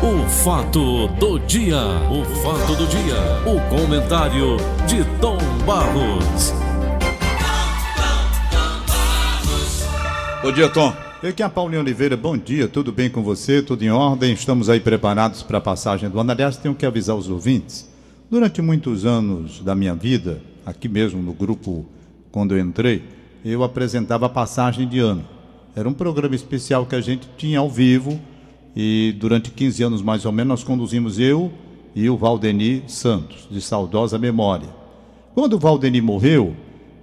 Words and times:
O 0.00 0.28
fato 0.28 1.08
do 1.18 1.40
dia, 1.40 1.76
o 1.76 2.24
fato 2.36 2.76
do 2.76 2.86
dia, 2.86 3.16
o 3.44 3.60
comentário 3.68 4.56
de 4.86 5.04
Tom 5.20 5.38
Barros. 5.66 6.52
Bom 10.40 10.52
dia, 10.52 10.68
Tom. 10.68 10.94
Aqui 11.20 11.42
é 11.42 11.44
a 11.44 11.48
Paulinho 11.48 11.80
Oliveira, 11.80 12.16
bom 12.16 12.38
dia, 12.38 12.68
tudo 12.68 12.92
bem 12.92 13.10
com 13.10 13.24
você? 13.24 13.60
Tudo 13.60 13.82
em 13.82 13.90
ordem? 13.90 14.32
Estamos 14.32 14.70
aí 14.70 14.78
preparados 14.78 15.42
para 15.42 15.58
a 15.58 15.60
passagem 15.60 16.08
do 16.08 16.20
ano. 16.20 16.30
Aliás, 16.30 16.56
tenho 16.56 16.76
que 16.76 16.86
avisar 16.86 17.16
os 17.16 17.28
ouvintes. 17.28 17.90
Durante 18.30 18.62
muitos 18.62 19.04
anos 19.04 19.58
da 19.60 19.74
minha 19.74 19.96
vida, 19.96 20.40
aqui 20.64 20.88
mesmo 20.88 21.20
no 21.20 21.32
grupo, 21.32 21.84
quando 22.30 22.54
eu 22.54 22.60
entrei, 22.60 23.02
eu 23.44 23.64
apresentava 23.64 24.26
a 24.26 24.28
passagem 24.28 24.86
de 24.86 25.00
ano. 25.00 25.24
Era 25.74 25.88
um 25.88 25.92
programa 25.92 26.36
especial 26.36 26.86
que 26.86 26.94
a 26.94 27.00
gente 27.00 27.28
tinha 27.36 27.58
ao 27.58 27.68
vivo 27.68 28.20
e 28.76 29.14
durante 29.18 29.50
15 29.50 29.82
anos 29.82 30.02
mais 30.02 30.24
ou 30.24 30.32
menos 30.32 30.48
nós 30.48 30.64
conduzimos 30.64 31.18
eu 31.18 31.52
e 31.94 32.08
o 32.08 32.16
Valdeni 32.16 32.84
Santos, 32.86 33.48
de 33.50 33.60
saudosa 33.60 34.18
memória. 34.18 34.68
Quando 35.34 35.54
o 35.54 35.58
Valdeni 35.58 36.00
morreu, 36.00 36.54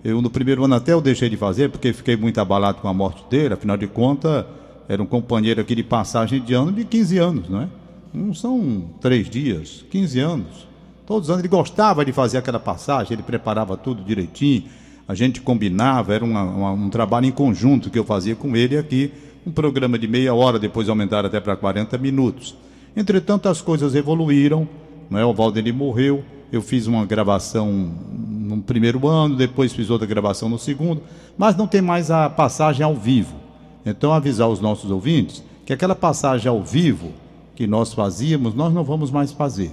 eu 0.04 0.22
no 0.22 0.30
primeiro 0.30 0.64
ano 0.64 0.76
até 0.76 0.94
eu 0.94 1.02
deixei 1.02 1.30
de 1.30 1.38
fazer 1.38 1.70
porque 1.70 1.92
fiquei 1.94 2.16
muito 2.16 2.40
abalado 2.40 2.80
com 2.80 2.88
a 2.88 2.94
morte 2.94 3.24
dele, 3.30 3.54
afinal 3.54 3.78
de 3.78 3.88
contas 3.88 4.46
era 4.88 5.02
um 5.02 5.06
companheiro 5.06 5.62
aqui 5.62 5.76
de 5.76 5.84
passagem 5.84 6.42
de 6.42 6.54
ano 6.54 6.72
de 6.72 6.86
15 6.86 7.18
anos, 7.18 7.50
não 7.50 7.62
é? 7.62 7.68
Não 8.14 8.34
são 8.34 8.86
três 9.02 9.30
dias, 9.30 9.84
15 9.90 10.20
anos. 10.20 10.68
Todos 11.06 11.28
os 11.28 11.30
anos 11.30 11.42
ele 11.42 11.50
gostava 11.50 12.06
de 12.06 12.12
fazer 12.12 12.38
aquela 12.38 12.60
passagem, 12.60 13.14
ele 13.14 13.24
preparava 13.24 13.76
tudo 13.76 14.04
direitinho, 14.04 14.64
a 15.08 15.14
gente 15.14 15.42
combinava, 15.42 16.14
era 16.14 16.24
uma, 16.24 16.44
uma, 16.44 16.72
um 16.72 16.90
trabalho 16.90 17.26
em 17.26 17.32
conjunto 17.32 17.90
que 17.90 18.00
eu 18.00 18.04
fazia 18.04 18.36
com 18.36 18.56
ele 18.56 18.78
aqui, 18.78 19.12
um 19.46 19.52
programa 19.52 19.98
de 20.00 20.08
meia 20.08 20.34
hora, 20.34 20.58
depois 20.58 20.90
aumentaram 20.90 21.28
até 21.28 21.40
para 21.40 21.56
40 21.56 21.98
minutos. 21.98 22.56
Entretanto, 22.96 23.48
as 23.48 23.62
coisas 23.62 23.94
evoluíram, 23.94 24.68
não 25.10 25.20
é? 25.20 25.26
o 25.26 25.34
Valdemir 25.34 25.74
morreu, 25.74 26.24
eu 26.52 26.62
fiz 26.62 26.88
uma 26.88 27.06
gravação 27.06 27.72
no 27.72 28.62
primeiro 28.62 29.08
ano, 29.08 29.36
depois 29.36 29.74
fiz 29.74 29.90
outra 29.90 30.08
gravação 30.08 30.48
no 30.48 30.58
segundo, 30.58 31.02
mas 31.38 31.56
não 31.56 31.68
tem 31.68 31.82
mais 31.82 32.10
a 32.10 32.30
passagem 32.30 32.84
ao 32.84 32.96
vivo. 32.96 33.36
Então, 33.86 34.14
avisar 34.14 34.50
os 34.50 34.60
nossos 34.60 34.90
ouvintes 34.90 35.44
que 35.66 35.74
aquela 35.74 35.96
passagem 35.96 36.50
ao 36.50 36.64
vivo 36.64 37.12
que 37.56 37.68
nós 37.68 37.94
fazíamos, 37.94 38.54
nós 38.54 38.74
não 38.74 38.84
vamos 38.84 39.12
mais 39.12 39.32
fazer. 39.32 39.72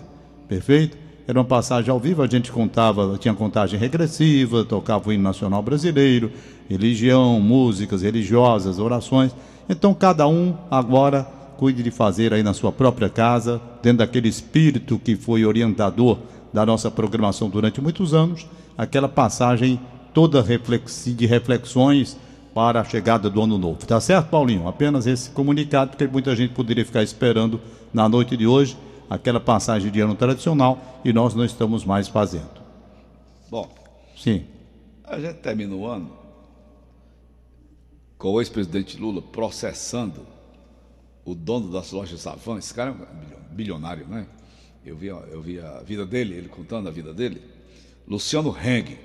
Perfeito? 0.48 0.96
Era 1.26 1.38
uma 1.38 1.44
passagem 1.44 1.90
ao 1.90 2.00
vivo, 2.00 2.22
a 2.22 2.26
gente 2.26 2.50
contava, 2.50 3.16
tinha 3.18 3.32
contagem 3.32 3.78
regressiva, 3.78 4.64
tocava 4.64 5.08
o 5.08 5.12
hino 5.12 5.22
nacional 5.22 5.62
brasileiro, 5.62 6.32
religião, 6.68 7.40
músicas 7.40 8.02
religiosas, 8.02 8.78
orações. 8.78 9.34
Então 9.68 9.94
cada 9.94 10.26
um 10.26 10.54
agora 10.70 11.26
cuide 11.56 11.82
de 11.82 11.90
fazer 11.90 12.32
aí 12.34 12.42
na 12.42 12.52
sua 12.52 12.72
própria 12.72 13.08
casa, 13.08 13.60
dentro 13.82 13.98
daquele 13.98 14.28
espírito 14.28 14.98
que 14.98 15.14
foi 15.14 15.44
orientador 15.44 16.18
da 16.52 16.66
nossa 16.66 16.90
programação 16.90 17.48
durante 17.48 17.80
muitos 17.80 18.12
anos, 18.12 18.46
aquela 18.76 19.08
passagem 19.08 19.80
toda 20.12 20.42
de 20.42 21.26
reflexões 21.26 22.16
para 22.54 22.80
a 22.80 22.84
chegada 22.84 23.30
do 23.30 23.40
ano 23.40 23.56
novo. 23.56 23.78
Tá 23.86 24.00
certo, 24.00 24.28
Paulinho? 24.28 24.68
Apenas 24.68 25.06
esse 25.06 25.30
comunicado, 25.30 25.92
porque 25.92 26.06
muita 26.06 26.36
gente 26.36 26.52
poderia 26.52 26.84
ficar 26.84 27.02
esperando 27.02 27.60
na 27.94 28.08
noite 28.08 28.36
de 28.36 28.46
hoje 28.46 28.76
aquela 29.08 29.40
passagem 29.40 29.90
de 29.90 30.00
ano 30.00 30.14
tradicional 30.14 31.00
e 31.04 31.12
nós 31.12 31.34
não 31.34 31.44
estamos 31.44 31.84
mais 31.84 32.08
fazendo. 32.08 32.60
Bom, 33.50 33.68
sim. 34.16 34.44
A 35.04 35.18
gente 35.18 35.36
termina 35.36 35.74
o 35.74 35.86
ano 35.86 36.21
com 38.22 38.30
o 38.30 38.40
ex-presidente 38.40 38.96
Lula 38.98 39.20
processando 39.20 40.24
o 41.24 41.34
dono 41.34 41.72
das 41.72 41.90
lojas 41.90 42.24
Avan. 42.24 42.56
Esse 42.56 42.72
cara 42.72 42.90
é 42.90 42.92
um 42.92 43.52
bilionário, 43.52 44.06
né? 44.06 44.28
Eu 44.86 44.96
vi, 44.96 45.08
eu 45.08 45.42
vi 45.42 45.58
a 45.58 45.80
vida 45.80 46.06
dele, 46.06 46.36
ele 46.36 46.48
contando 46.48 46.88
a 46.88 46.92
vida 46.92 47.12
dele. 47.12 47.42
Luciano 48.06 48.56
Heng. 48.56 48.96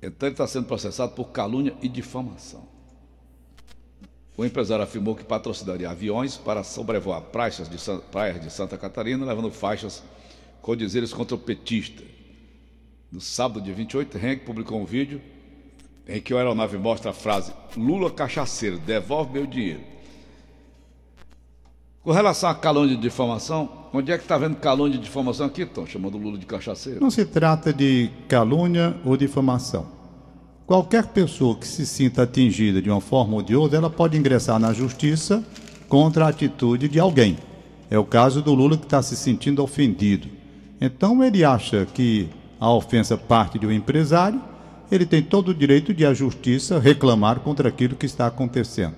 Então 0.00 0.26
ele 0.26 0.32
está 0.32 0.46
sendo 0.46 0.64
processado 0.64 1.12
por 1.12 1.26
calúnia 1.26 1.76
e 1.82 1.88
difamação. 1.88 2.66
O 4.38 4.42
empresário 4.42 4.82
afirmou 4.82 5.14
que 5.14 5.24
patrocinaria 5.24 5.90
aviões 5.90 6.38
para 6.38 6.64
sobrevoar 6.64 7.20
praias 7.24 7.68
de, 7.68 7.76
praias 8.10 8.40
de 8.40 8.50
Santa 8.50 8.78
Catarina, 8.78 9.26
levando 9.26 9.50
faixas 9.50 10.02
com 10.62 10.74
dizeres 10.74 11.12
contra 11.12 11.34
o 11.34 11.38
petista. 11.38 12.02
No 13.12 13.20
sábado, 13.20 13.60
dia 13.60 13.74
28, 13.74 14.16
Henrique 14.16 14.46
publicou 14.46 14.80
um 14.80 14.86
vídeo 14.86 15.20
em 16.08 16.20
que 16.20 16.32
a 16.32 16.38
aeronave 16.38 16.78
mostra 16.78 17.10
a 17.10 17.14
frase 17.14 17.52
Lula 17.76 18.10
cachaceiro, 18.10 18.78
devolve 18.78 19.32
meu 19.32 19.46
dinheiro. 19.46 19.80
Com 22.02 22.12
relação 22.12 22.48
a 22.48 22.54
calúnia 22.54 22.94
de 22.94 23.02
difamação, 23.02 23.68
onde 23.92 24.12
é 24.12 24.16
que 24.16 24.22
está 24.22 24.38
vendo 24.38 24.56
calúnia 24.56 24.96
de 24.96 25.04
difamação 25.04 25.46
aqui, 25.46 25.66
Tom, 25.66 25.84
chamando 25.86 26.16
Lula 26.16 26.38
de 26.38 26.46
cachaceiro? 26.46 27.00
Não 27.00 27.10
se 27.10 27.24
trata 27.24 27.72
de 27.72 28.10
calúnia 28.28 28.96
ou 29.04 29.16
difamação. 29.16 29.86
Qualquer 30.66 31.06
pessoa 31.08 31.56
que 31.56 31.66
se 31.66 31.84
sinta 31.84 32.22
atingida 32.22 32.80
de 32.80 32.88
uma 32.88 33.00
forma 33.00 33.34
ou 33.34 33.42
de 33.42 33.56
outra, 33.56 33.78
ela 33.78 33.90
pode 33.90 34.16
ingressar 34.16 34.58
na 34.58 34.72
justiça 34.72 35.44
contra 35.88 36.26
a 36.26 36.28
atitude 36.28 36.88
de 36.88 36.98
alguém. 37.00 37.36
É 37.90 37.98
o 37.98 38.04
caso 38.04 38.42
do 38.42 38.54
Lula 38.54 38.76
que 38.76 38.84
está 38.84 39.02
se 39.02 39.16
sentindo 39.16 39.62
ofendido. 39.62 40.28
Então 40.80 41.22
ele 41.22 41.44
acha 41.44 41.86
que 41.86 42.28
a 42.58 42.70
ofensa 42.70 43.16
parte 43.16 43.58
de 43.58 43.66
um 43.66 43.72
empresário, 43.72 44.40
ele 44.90 45.06
tem 45.06 45.22
todo 45.22 45.48
o 45.48 45.54
direito 45.54 45.92
de 45.92 46.04
a 46.04 46.14
justiça 46.14 46.78
reclamar 46.78 47.40
contra 47.40 47.68
aquilo 47.68 47.96
que 47.96 48.06
está 48.06 48.26
acontecendo. 48.26 48.94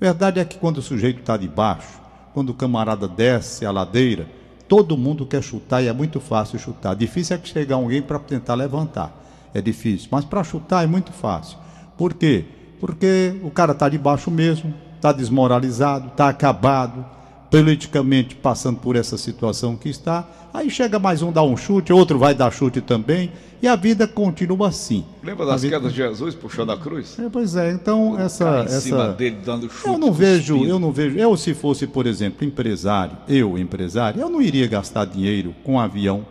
Verdade 0.00 0.40
é 0.40 0.44
que 0.44 0.58
quando 0.58 0.78
o 0.78 0.82
sujeito 0.82 1.20
está 1.20 1.36
de 1.36 1.48
baixo, 1.48 2.00
quando 2.32 2.50
o 2.50 2.54
camarada 2.54 3.06
desce 3.08 3.66
a 3.66 3.70
ladeira, 3.70 4.26
todo 4.68 4.96
mundo 4.96 5.26
quer 5.26 5.42
chutar 5.42 5.82
e 5.82 5.88
é 5.88 5.92
muito 5.92 6.20
fácil 6.20 6.58
chutar. 6.58 6.94
Difícil 6.94 7.36
é 7.36 7.38
que 7.38 7.48
chegar 7.48 7.76
alguém 7.76 8.00
para 8.00 8.18
tentar 8.18 8.54
levantar 8.54 9.20
é 9.52 9.60
difícil, 9.60 10.08
mas 10.10 10.24
para 10.24 10.44
chutar 10.44 10.84
é 10.84 10.86
muito 10.86 11.12
fácil. 11.12 11.58
Por 11.96 12.14
quê? 12.14 12.44
Porque 12.78 13.34
o 13.42 13.50
cara 13.50 13.72
está 13.72 13.88
debaixo 13.88 14.30
mesmo, 14.30 14.72
está 14.96 15.12
desmoralizado, 15.12 16.08
está 16.08 16.28
acabado, 16.28 17.04
politicamente 17.50 18.36
passando 18.36 18.78
por 18.78 18.94
essa 18.94 19.18
situação 19.18 19.76
que 19.76 19.88
está. 19.88 20.26
Aí 20.54 20.70
chega 20.70 20.98
mais 20.98 21.20
um, 21.20 21.32
dá 21.32 21.42
um 21.42 21.56
chute, 21.56 21.92
outro 21.92 22.18
vai 22.18 22.34
dar 22.34 22.52
chute 22.52 22.80
também, 22.80 23.32
e 23.60 23.68
a 23.68 23.76
vida 23.76 24.06
continua 24.06 24.68
assim. 24.68 25.04
Lembra 25.22 25.44
das 25.44 25.62
vida... 25.62 25.76
quedas 25.76 25.92
de 25.92 25.98
Jesus 25.98 26.34
puxando 26.34 26.70
a 26.70 26.78
cruz? 26.78 27.18
É, 27.18 27.28
pois 27.28 27.56
é, 27.56 27.72
então 27.72 28.18
essa. 28.18 28.64
Em 28.64 28.80
cima 28.80 29.08
dele 29.08 29.38
dando 29.44 29.68
chute. 29.68 29.86
Eu 29.86 29.98
não 29.98 30.12
vejo, 30.12 30.64
eu 30.64 30.78
não 30.78 30.92
vejo. 30.92 31.18
Eu, 31.18 31.36
se 31.36 31.52
fosse, 31.52 31.86
por 31.86 32.06
exemplo, 32.06 32.46
empresário, 32.46 33.16
eu, 33.28 33.58
empresário, 33.58 34.20
eu 34.20 34.30
não 34.30 34.40
iria 34.40 34.66
gastar 34.66 35.04
dinheiro 35.04 35.54
com 35.64 35.74
um 35.74 35.80
avião 35.80 36.24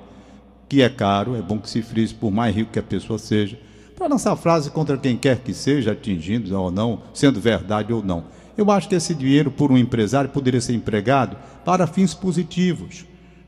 que 0.68 0.82
é 0.82 0.90
caro, 0.90 1.36
é 1.36 1.42
bom 1.42 1.58
que 1.58 1.70
se 1.70 1.82
frise, 1.82 2.14
por 2.14 2.32
mais 2.32 2.56
rico 2.56 2.72
que 2.72 2.80
a 2.80 2.84
pessoa 2.84 3.18
seja, 3.18 3.58
para 3.98 4.08
lançar 4.08 4.36
frase 4.36 4.70
contra 4.70 4.98
quem 4.98 5.18
quer 5.18 5.40
que 5.40 5.54
seja, 5.54 5.92
atingindo 5.92 6.58
ou 6.58 6.72
não, 6.72 7.02
sendo 7.14 7.40
verdade 7.40 7.92
ou 7.92 8.04
não. 8.04 8.24
Eu 8.60 8.70
acho 8.70 8.90
que 8.90 8.96
esse 8.96 9.16
dinheiro, 9.16 9.50
por 9.50 9.72
um 9.72 9.78
empresário, 9.78 10.30
poderia 10.30 10.60
ser 10.60 10.74
empregado 10.74 11.38
para 11.64 11.88
fins 11.88 12.14
positivos, 12.14 13.06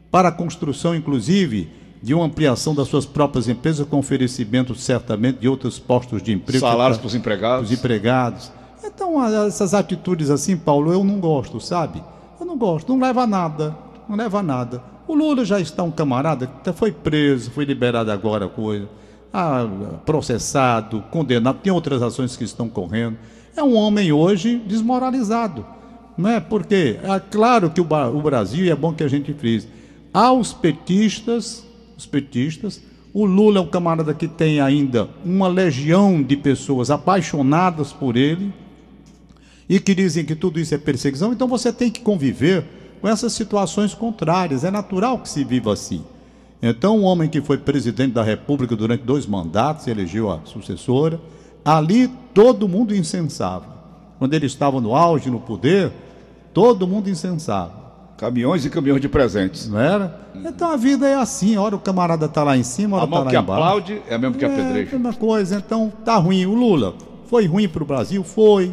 para 0.10 0.30
a 0.30 0.32
construção, 0.32 0.96
inclusive, 0.96 1.70
de 2.02 2.14
uma 2.14 2.24
ampliação 2.24 2.74
das 2.74 2.88
suas 2.88 3.06
próprias 3.06 3.50
empresas, 3.50 3.86
com 3.86 4.00
oferecimento, 4.00 4.74
certamente, 4.74 5.40
de 5.40 5.50
outros 5.50 5.78
postos 5.78 6.24
de 6.24 6.32
emprego. 6.32 6.66
Salários 6.66 6.98
para 6.98 7.08
os 7.08 7.14
empregados. 7.14 7.70
Os 7.70 7.78
empregados. 7.78 8.52
Então, 8.82 9.22
essas 9.46 9.74
atitudes 9.74 10.30
assim, 10.30 10.56
Paulo, 10.56 10.94
eu 10.94 11.04
não 11.04 11.20
gosto, 11.20 11.60
sabe? 11.60 12.02
Eu 12.40 12.46
não 12.46 12.58
gosto, 12.58 12.94
não 12.94 13.06
leva 13.06 13.24
a 13.24 13.28
nada, 13.28 13.76
não 14.08 14.16
leva 14.16 14.40
a 14.40 14.44
nada. 14.44 14.82
O 15.10 15.14
Lula 15.14 15.44
já 15.44 15.60
está 15.60 15.84
um 15.84 15.92
camarada 15.92 16.48
que 16.48 16.72
foi 16.72 16.94
preso, 16.94 17.52
foi 17.52 17.66
liberado 17.66 18.10
agora, 18.10 18.48
coisa, 18.48 18.88
ah, 19.34 19.68
processado, 20.06 21.04
condenado, 21.12 21.60
tem 21.62 21.74
outras 21.74 22.02
ações 22.02 22.38
que 22.38 22.46
estão 22.46 22.70
correndo. 22.70 23.18
É 23.56 23.64
um 23.64 23.76
homem 23.76 24.12
hoje 24.12 24.62
desmoralizado. 24.66 25.66
Não 26.18 26.30
é? 26.30 26.40
Porque 26.40 27.00
é 27.02 27.20
claro 27.20 27.70
que 27.70 27.82
o, 27.82 28.22
Brasil, 28.22 28.66
e 28.66 28.70
é 28.70 28.76
bom 28.76 28.94
que 28.94 29.04
a 29.04 29.08
gente 29.08 29.34
frise, 29.34 29.68
há 30.14 30.32
os 30.32 30.54
petistas, 30.54 31.66
os 31.98 32.06
petistas, 32.06 32.82
o 33.14 33.26
Lula 33.26 33.60
é 33.60 33.62
um 33.62 33.68
camarada 33.68 34.14
que 34.14 34.28
tem 34.28 34.62
ainda 34.62 35.10
uma 35.26 35.48
legião 35.48 36.22
de 36.22 36.38
pessoas 36.38 36.90
apaixonadas 36.90 37.92
por 37.92 38.16
ele 38.16 38.54
e 39.68 39.80
que 39.80 39.96
dizem 39.96 40.24
que 40.24 40.36
tudo 40.36 40.60
isso 40.60 40.76
é 40.76 40.78
perseguição, 40.78 41.32
então 41.34 41.48
você 41.48 41.72
tem 41.72 41.90
que 41.90 42.02
conviver 42.02 42.66
com 43.02 43.08
essas 43.08 43.34
situações 43.34 43.94
contrárias. 43.94 44.64
É 44.64 44.72
natural 44.72 45.20
que 45.20 45.30
se 45.30 45.44
viva 45.44 45.74
assim. 45.74 46.04
Então, 46.62 47.00
um 47.00 47.04
homem 47.04 47.28
que 47.28 47.42
foi 47.42 47.58
presidente 47.58 48.14
da 48.14 48.22
República 48.22 48.76
durante 48.76 49.04
dois 49.04 49.26
mandatos, 49.26 49.88
elegeu 49.88 50.30
a 50.30 50.42
sucessora, 50.46 51.20
ali 51.64 52.08
todo 52.34 52.68
mundo 52.68 52.96
incensava. 52.96 53.66
Quando 54.20 54.34
ele 54.34 54.46
estava 54.46 54.80
no 54.80 54.96
auge, 54.96 55.30
no 55.30 55.40
poder, 55.40 55.92
todo 56.54 56.88
mundo 56.88 57.10
incensava. 57.10 57.82
Caminhões 58.18 58.66
e 58.66 58.70
caminhões 58.70 59.02
de 59.02 59.10
presentes. 59.10 59.68
Não 59.68 59.80
era? 59.80 60.22
Então 60.36 60.72
a 60.72 60.76
vida 60.76 61.08
é 61.08 61.16
assim, 61.16 61.58
hora 61.58 61.76
o 61.76 61.80
camarada 61.80 62.28
está 62.28 62.44
lá 62.44 62.56
em 62.56 62.64
cima, 62.64 62.98
hora 62.98 63.06
está 63.06 63.18
lá 63.18 63.22
embaixo. 63.24 63.46
Que 63.46 63.52
aplaude 63.52 64.02
é 64.08 64.16
a 64.16 64.18
mesma 64.18 64.38
que 64.38 64.46
é, 64.46 64.48
apedreja. 64.48 64.92
É 64.92 64.96
a 64.96 65.00
mesma 65.00 65.14
coisa, 65.14 65.58
então 65.58 65.92
tá 66.06 66.18
ruim. 66.18 66.46
O 66.46 66.54
Lula 66.54 66.94
foi 67.26 67.48
ruim 67.48 67.68
para 67.68 67.82
o 67.82 67.86
Brasil? 67.86 68.24
Foi. 68.24 68.72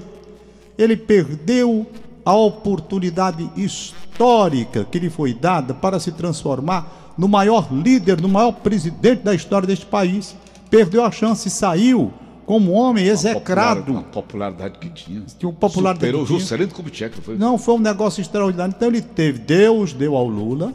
Ele 0.76 0.96
perdeu 0.96 1.86
a 2.24 2.34
oportunidade 2.34 3.50
histórica 3.56 4.84
que 4.84 4.98
lhe 4.98 5.08
foi 5.08 5.32
dada 5.32 5.72
para 5.72 5.98
se 5.98 6.12
transformar 6.12 7.14
no 7.16 7.26
maior 7.26 7.72
líder, 7.72 8.20
no 8.20 8.28
maior 8.28 8.52
presidente 8.52 9.22
da 9.22 9.34
história 9.34 9.66
deste 9.66 9.86
país. 9.86 10.36
Perdeu 10.68 11.02
a 11.02 11.10
chance 11.10 11.48
e 11.48 11.50
saiu 11.50 12.12
como 12.48 12.72
homem 12.72 13.04
execrado. 13.04 13.98
A 13.98 14.00
popularidade 14.00 14.78
que 14.78 14.88
tinha. 14.88 15.22
Tinha 15.38 15.52
popularidade 15.52 16.10
Superou 16.10 16.24
Juscelino 16.24 16.72
Kubitschek, 16.72 17.20
foi? 17.20 17.36
Não, 17.36 17.58
foi 17.58 17.74
um 17.74 17.78
negócio 17.78 18.22
extraordinário. 18.22 18.72
Então 18.74 18.88
ele 18.88 19.02
teve, 19.02 19.38
Deus 19.38 19.92
deu 19.92 20.16
ao 20.16 20.26
Lula 20.26 20.74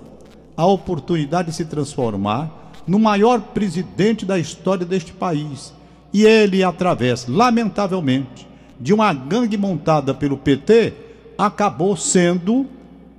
a 0.55 0.67
oportunidade 0.67 1.49
de 1.49 1.55
se 1.55 1.65
transformar 1.65 2.71
no 2.85 2.99
maior 2.99 3.41
presidente 3.41 4.23
da 4.23 4.37
história 4.37 4.85
deste 4.85 5.13
país. 5.13 5.73
E 6.13 6.23
ele, 6.23 6.63
através, 6.63 7.25
lamentavelmente, 7.27 8.47
de 8.79 8.93
uma 8.93 9.11
gangue 9.11 9.57
montada 9.57 10.13
pelo 10.13 10.37
PT, 10.37 10.93
acabou 11.35 11.97
sendo 11.97 12.67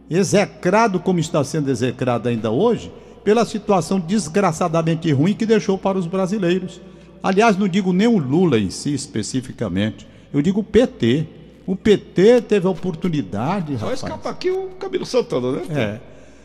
execrado, 0.09 1.01
como 1.01 1.19
está 1.19 1.43
sendo 1.43 1.73
execrado 1.73 2.29
ainda 2.29 2.53
hoje, 2.53 2.93
pela 3.25 3.45
situação 3.45 3.99
desgraçadamente 3.99 5.11
ruim 5.11 5.35
que 5.35 5.45
deixou 5.45 5.77
para 5.77 5.99
os 5.99 6.07
brasileiros. 6.07 6.81
Aliás, 7.25 7.57
não 7.57 7.67
digo 7.67 7.91
nem 7.91 8.07
o 8.07 8.19
Lula 8.19 8.59
em 8.59 8.69
si 8.69 8.93
especificamente, 8.93 10.07
eu 10.31 10.43
digo 10.43 10.61
o 10.61 10.63
PT. 10.63 11.27
O 11.67 11.75
PT 11.75 12.43
teve 12.43 12.67
a 12.67 12.71
oportunidade, 12.71 13.79
Só 13.79 13.87
rapaz. 13.87 14.03
escapa 14.03 14.29
aqui 14.29 14.51
o 14.51 14.69
Camilo 14.79 15.07
Santana, 15.07 15.53
né? 15.53 16.01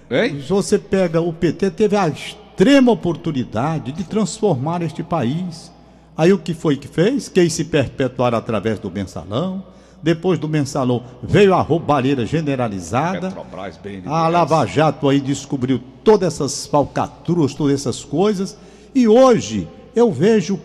É. 0.09 0.25
Hein? 0.25 0.41
Se 0.41 0.47
você 0.47 0.79
pega 0.79 1.19
o 1.19 1.33
PT, 1.33 1.71
teve 1.71 1.97
a 1.97 2.07
extrema 2.07 2.93
oportunidade 2.93 3.91
de 3.91 4.05
transformar 4.05 4.81
este 4.81 5.03
país. 5.03 5.69
Aí 6.15 6.31
o 6.31 6.39
que 6.39 6.53
foi 6.53 6.77
que 6.77 6.87
fez? 6.87 7.27
Quis 7.27 7.51
se 7.51 7.65
perpetuar 7.65 8.33
através 8.33 8.79
do 8.79 8.89
mensalão. 8.89 9.61
Depois 10.01 10.39
do 10.39 10.47
mensalão 10.47 11.03
veio 11.21 11.53
a 11.53 11.61
roubalheira 11.61 12.25
generalizada. 12.25 13.27
Petrobras, 13.27 13.75
BNDES. 13.75 14.07
A 14.07 14.29
Lava 14.29 14.65
Jato 14.65 15.09
aí 15.09 15.19
descobriu 15.19 15.81
todas 16.05 16.35
essas 16.35 16.65
falcatruas, 16.65 17.53
todas 17.53 17.73
essas 17.81 18.05
coisas. 18.05 18.57
E 18.95 19.09
hoje 19.09 19.67
eu 19.95 20.11
vejo 20.11 20.55
o, 20.55 20.59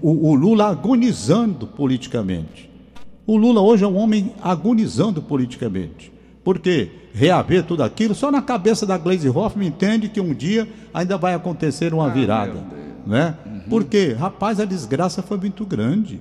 o 0.00 0.34
Lula 0.34 0.68
agonizando 0.68 1.66
politicamente. 1.66 2.70
O 3.26 3.36
Lula 3.36 3.60
hoje 3.60 3.84
é 3.84 3.86
um 3.86 3.96
homem 3.96 4.32
agonizando 4.42 5.22
politicamente. 5.22 6.12
Porque 6.42 6.90
reaver 7.12 7.64
tudo 7.64 7.82
aquilo, 7.82 8.14
só 8.14 8.30
na 8.30 8.42
cabeça 8.42 8.86
da 8.86 8.96
Glaze 8.96 9.28
Hoffman 9.28 9.68
entende 9.68 10.08
que 10.08 10.20
um 10.20 10.34
dia 10.34 10.66
ainda 10.92 11.16
vai 11.16 11.34
acontecer 11.34 11.92
uma 11.92 12.08
virada. 12.08 12.54
meu 12.54 12.62
Deus. 12.62 13.06
Né? 13.06 13.36
Porque, 13.68 14.12
rapaz, 14.12 14.58
a 14.58 14.64
desgraça 14.64 15.22
foi 15.22 15.38
muito 15.38 15.64
grande. 15.64 16.20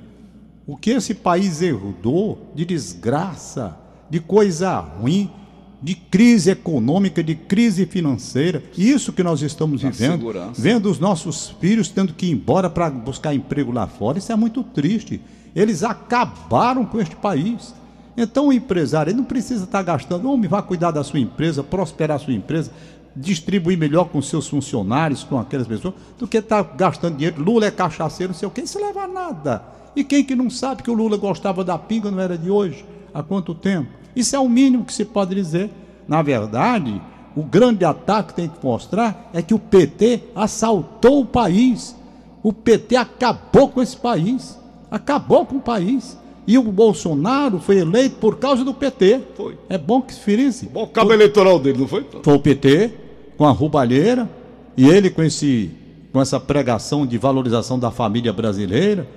O 0.68 0.78
que 0.78 0.92
esse 0.92 1.16
país 1.16 1.62
herdou 1.62 2.52
de 2.54 2.66
desgraça, 2.66 3.78
de 4.10 4.20
coisa 4.20 4.78
ruim, 4.80 5.32
de 5.82 5.96
crise 5.96 6.52
econômica, 6.52 7.24
de 7.24 7.36
crise 7.36 7.86
financeira, 7.86 8.62
isso 8.78 9.14
que 9.14 9.24
nós 9.24 9.42
estamos 9.42 9.82
Da 9.82 9.90
vivendo, 9.90 10.12
segurança. 10.20 10.62
vendo 10.62 10.92
os 10.92 11.00
nossos 11.00 11.56
filhos 11.62 11.88
tendo 11.88 12.14
que 12.14 12.26
ir 12.26 12.32
embora 12.32 12.70
para 12.70 12.90
buscar 12.90 13.34
emprego 13.34 13.72
lá 13.72 13.88
fora, 13.88 14.18
isso 14.18 14.32
é 14.32 14.36
muito 14.36 14.62
triste. 14.64 15.22
Eles 15.56 15.84
acabaram 15.84 16.86
com 16.86 17.00
este 17.00 17.16
país. 17.16 17.74
Então 18.18 18.48
o 18.50 18.54
empresário 18.54 19.12
ele 19.12 19.18
não 19.18 19.24
precisa 19.24 19.64
estar 19.64 19.82
gastando, 19.82 20.30
homem, 20.30 20.50
vá 20.50 20.62
cuidar 20.62 20.92
da 20.92 21.04
sua 21.04 21.20
empresa, 21.20 21.64
prosperar 21.64 22.18
a 22.18 22.20
sua 22.20 22.34
empresa, 22.34 22.72
distribuir 23.16 23.78
melhor 23.78 24.06
com 24.10 24.22
seus 24.22 24.48
funcionários, 24.48 25.24
com 25.24 25.40
aquelas 25.40 25.68
pessoas, 25.68 25.94
do 26.18 26.28
que 26.28 26.38
estar 26.38 26.62
gastando 26.76 27.16
dinheiro. 27.16 27.42
Lula 27.42 27.66
é 27.68 27.72
cachaceiro, 27.72 28.34
não 28.34 28.38
sei 28.40 28.48
o 28.48 28.52
que, 28.52 28.62
isso 28.62 28.80
leva 28.80 29.04
a 29.04 29.08
nada. 29.08 29.64
E 29.96 30.04
quem 30.04 30.24
que 30.24 30.36
não 30.36 30.50
sabe 30.50 30.84
que 30.84 30.92
o 30.92 30.94
Lula 30.94 31.16
gostava 31.18 31.64
da 31.64 31.78
pinga 31.78 32.12
não 32.12 32.20
era 32.20 32.38
de 32.38 32.50
hoje? 32.52 32.86
Há 33.14 33.24
quanto 33.24 33.56
tempo? 33.56 33.90
Isso 34.16 34.36
é 34.36 34.40
o 34.40 34.50
mínimo 34.50 34.86
que 34.86 34.94
se 34.94 35.06
pode 35.06 35.36
dizer. 35.36 35.70
Na 36.08 36.22
verdade, 36.22 37.02
o 37.36 37.44
grande 37.44 37.86
ataque 37.86 38.30
que 38.30 38.36
tem 38.36 38.50
que 38.50 38.64
mostrar 38.64 39.30
é 39.34 39.42
que 39.42 39.54
o 39.54 39.60
PT 39.60 40.24
assaltou 40.36 41.22
o 41.22 41.26
país. 41.26 41.96
O 42.42 42.52
PT 42.52 42.96
acabou 42.96 43.70
com 43.70 43.82
esse 43.82 43.98
país. 43.98 44.58
Acabou 44.90 45.46
com 45.46 45.58
o 45.58 45.62
país. 45.62 46.18
E 46.48 46.58
o 46.58 46.64
Bolsonaro 46.64 47.60
foi 47.60 47.78
eleito 47.78 48.16
por 48.16 48.38
causa 48.38 48.64
do 48.64 48.74
PT. 48.74 49.22
Foi. 49.36 49.58
É 49.70 49.78
bom 49.78 50.02
que 50.02 50.14
se 50.14 50.20
firisse. 50.20 50.66
Bom, 50.66 50.84
o 50.84 50.88
cabo 50.88 51.14
eleitoral 51.14 51.60
dele, 51.60 51.80
não 51.80 51.88
foi? 51.88 52.06
Foi 52.24 52.34
o 52.34 52.40
PT 52.40 52.92
com 53.38 53.46
a 53.46 53.52
roubalheira 53.52 54.28
e 54.76 54.90
ele 54.90 55.10
com 55.10 55.22
esse 55.22 55.72
com 56.12 56.20
essa 56.20 56.40
pregação 56.40 57.06
de 57.06 57.18
valorização 57.18 57.78
da 57.78 57.92
família 57.92 58.34
brasileira, 58.34 59.08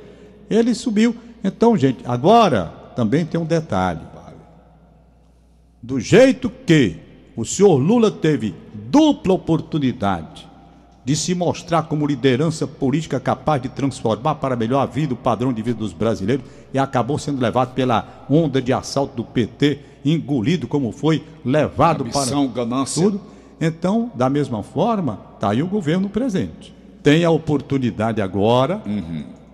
ele 0.51 0.75
subiu. 0.75 1.17
Então, 1.43 1.77
gente, 1.77 2.01
agora 2.05 2.73
também 2.95 3.25
tem 3.25 3.41
um 3.41 3.45
detalhe. 3.45 4.01
Do 5.83 5.99
jeito 5.99 6.49
que 6.65 6.97
o 7.37 7.45
senhor 7.45 7.77
Lula 7.77 8.09
teve 8.09 8.55
dupla 8.73 9.35
oportunidade 9.35 10.47
de 11.05 11.17
se 11.17 11.35
mostrar 11.35 11.83
como 11.83 12.07
liderança 12.07 12.69
política 12.69 13.19
capaz 13.19 13.61
de 13.61 13.69
transformar 13.69 14.37
para 14.37 14.55
melhor 14.55 14.81
a 14.81 14.87
vida, 14.87 15.13
o 15.13 15.17
padrão 15.17 15.53
de 15.53 15.61
vida 15.61 15.81
dos 15.81 15.93
brasileiros, 15.93 16.45
e 16.73 16.79
acabou 16.79 17.19
sendo 17.19 17.41
levado 17.41 17.75
pela 17.75 18.25
onda 18.31 18.63
de 18.63 18.73
assalto 18.73 19.17
do 19.17 19.25
PT, 19.25 19.81
engolido 20.05 20.69
como 20.69 20.93
foi, 20.93 21.25
levado 21.45 22.05
Ambição, 22.05 22.49
para 22.49 22.65
ganância. 22.65 23.03
tudo. 23.03 23.21
Então, 23.61 24.13
da 24.15 24.31
mesma 24.31 24.63
forma, 24.63 25.19
está 25.35 25.51
aí 25.51 25.65
o 25.65 25.67
governo 25.67 26.09
presente. 26.09 26.73
Tem 27.03 27.25
a 27.25 27.31
oportunidade 27.31 28.23
agora, 28.23 28.81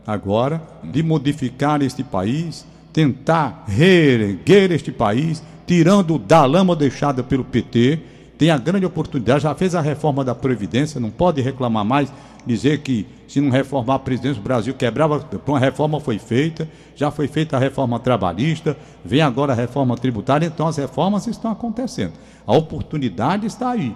agora, 0.07 0.63
de 0.85 1.03
modificar 1.03 1.81
este 1.81 2.05
país, 2.05 2.67
tentar 2.93 3.65
reerguer 3.67 4.71
este 4.73 4.93
país, 4.93 5.43
tirando 5.69 6.19
da 6.19 6.47
lama 6.47 6.75
deixada 6.75 7.23
pelo 7.23 7.45
PT. 7.45 8.01
Tem 8.39 8.51
a 8.51 8.57
grande 8.57 8.87
oportunidade, 8.87 9.43
já 9.43 9.55
fez 9.55 9.75
a 9.75 9.81
reforma 9.81 10.25
da 10.25 10.35
Previdência, 10.35 11.01
não 11.01 11.11
pode 11.11 11.43
reclamar 11.43 11.85
mais, 11.85 12.11
dizer 12.47 12.79
que 12.79 13.07
se 13.27 13.41
não 13.41 13.51
reformar 13.51 13.97
a 13.97 13.99
presidência 13.99 14.41
do 14.41 14.45
Brasil 14.45 14.73
quebrava, 14.73 15.23
uma 15.47 15.59
reforma 15.59 16.01
foi 16.01 16.19
feita, 16.19 16.67
já 16.97 17.11
foi 17.11 17.29
feita 17.29 17.57
a 17.57 17.61
reforma 17.61 17.99
trabalhista, 17.99 18.77
vem 19.05 19.21
agora 19.21 19.53
a 19.53 19.57
reforma 19.57 19.97
tributária, 19.97 20.47
então 20.47 20.67
as 20.67 20.77
reformas 20.77 21.27
estão 21.27 21.51
acontecendo. 21.51 22.13
A 22.47 22.57
oportunidade 22.57 23.45
está 23.45 23.73
aí. 23.73 23.95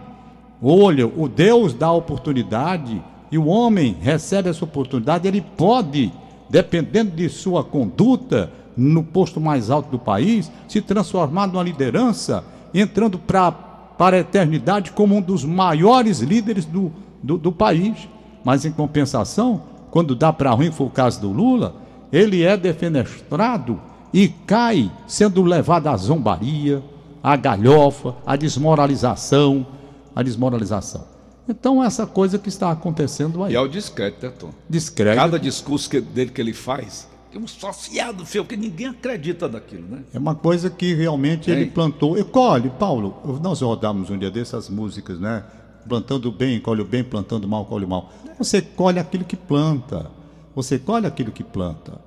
Olha, 0.61 1.07
o 1.07 1.29
Deus 1.29 1.73
dá 1.73 1.87
a 1.87 1.93
oportunidade 1.93 3.03
e 3.31 3.39
o 3.39 3.47
homem 3.47 3.97
recebe 3.99 4.51
essa 4.51 4.65
oportunidade, 4.65 5.27
ele 5.27 5.41
pode, 5.41 6.13
dependendo 6.51 7.13
de 7.13 7.29
sua 7.29 7.65
conduta 7.65 8.51
no 8.77 9.03
posto 9.03 9.41
mais 9.41 9.71
alto 9.71 9.91
do 9.91 9.99
país, 9.99 10.51
se 10.69 10.81
transformar 10.81 11.47
numa 11.47 11.63
liderança, 11.63 12.45
entrando 12.73 13.19
pra, 13.19 13.51
para 13.53 14.17
a 14.17 14.21
eternidade 14.21 14.93
como 14.93 15.17
um 15.17 15.21
dos 15.21 15.45
maiores 15.45 16.21
líderes 16.21 16.65
do, 16.65 16.91
do, 17.23 17.37
do 17.37 17.53
país. 17.53 18.09
Mas, 18.45 18.65
em 18.65 18.73
compensação, 18.73 19.63
quando 19.91 20.15
dá 20.17 20.33
para 20.33 20.51
ruim, 20.53 20.71
foi 20.73 20.87
o 20.87 20.91
caso 20.91 21.21
do 21.21 21.31
Lula, 21.31 21.75
ele 22.13 22.43
é 22.43 22.57
defenestrado 22.57 23.79
e 24.13 24.29
cai 24.29 24.91
sendo 25.07 25.43
levado 25.43 25.87
à 25.87 25.97
zombaria, 25.97 26.83
à 27.23 27.37
galhofa, 27.37 28.15
à 28.27 28.35
desmoralização, 28.37 29.67
à 30.15 30.23
desmoralização. 30.23 31.05
Então, 31.49 31.83
essa 31.83 32.07
coisa 32.07 32.39
que 32.39 32.49
está 32.49 32.71
acontecendo 32.71 33.43
aí. 33.43 33.53
E 33.53 33.57
ao 33.57 33.67
discreto, 33.69 34.27
né, 34.27 34.33
Tom? 34.39 34.51
Discreto. 34.69 35.17
Cada 35.17 35.39
discurso 35.39 35.89
que- 35.91 36.01
dele 36.01 36.31
que 36.31 36.41
ele 36.41 36.53
faz, 36.53 37.09
é 37.12 37.12
um 37.39 37.47
sociado 37.47 38.25
feio, 38.27 38.45
porque 38.45 38.57
ninguém 38.57 38.89
acredita 38.89 39.49
naquilo, 39.49 39.87
né? 39.89 40.03
É 40.13 40.19
uma 40.19 40.35
coisa 40.35 40.69
que 40.69 40.95
realmente 40.95 41.51
ele 41.51 41.65
Tem. 41.65 41.71
plantou. 41.71 42.19
E 42.19 42.25
colhe, 42.25 42.71
Paulo, 42.79 43.41
nós 43.43 43.61
rodamos 43.61 44.11
um 44.11 44.19
dia 44.19 44.31
dessas 44.31 44.69
músicas, 44.69 45.19
né? 45.19 45.45
Plantando 45.89 46.31
bem, 46.31 46.61
colhe 46.61 46.83
o 46.83 46.85
bem, 46.85 47.03
plantando 47.03 47.49
mal, 47.49 47.65
colhe 47.65 47.85
o 47.85 47.89
mal. 47.89 48.13
Você 48.39 48.61
colhe 48.63 48.99
aquilo 48.99 49.25
que 49.25 49.37
planta. 49.37 50.11
Você 50.55 50.79
colhe 50.79 51.07
aquilo 51.07 51.33
que 51.33 51.43
planta. 51.43 52.01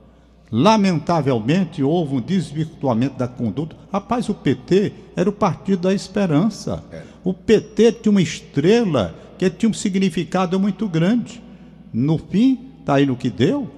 Lamentavelmente 0.52 1.84
houve 1.84 2.16
um 2.16 2.22
desvirtuamento 2.22 3.18
da 3.18 3.28
conduta. 3.28 3.76
Rapaz, 3.92 4.30
o 4.30 4.34
PT 4.34 4.94
era 5.16 5.30
o 5.30 5.34
partido 5.34 5.82
da 5.82 5.94
esperança. 5.94 6.84
O 7.24 7.34
PT 7.34 7.92
tinha 7.94 8.12
uma 8.12 8.22
estrela 8.22 9.16
que 9.38 9.50
tinha 9.50 9.70
um 9.70 9.74
significado 9.74 10.60
muito 10.60 10.88
grande. 10.88 11.42
No 11.92 12.18
fim, 12.18 12.72
tá 12.86 12.96
aí 12.96 13.06
no 13.06 13.16
que 13.16 13.30
deu. 13.30 13.70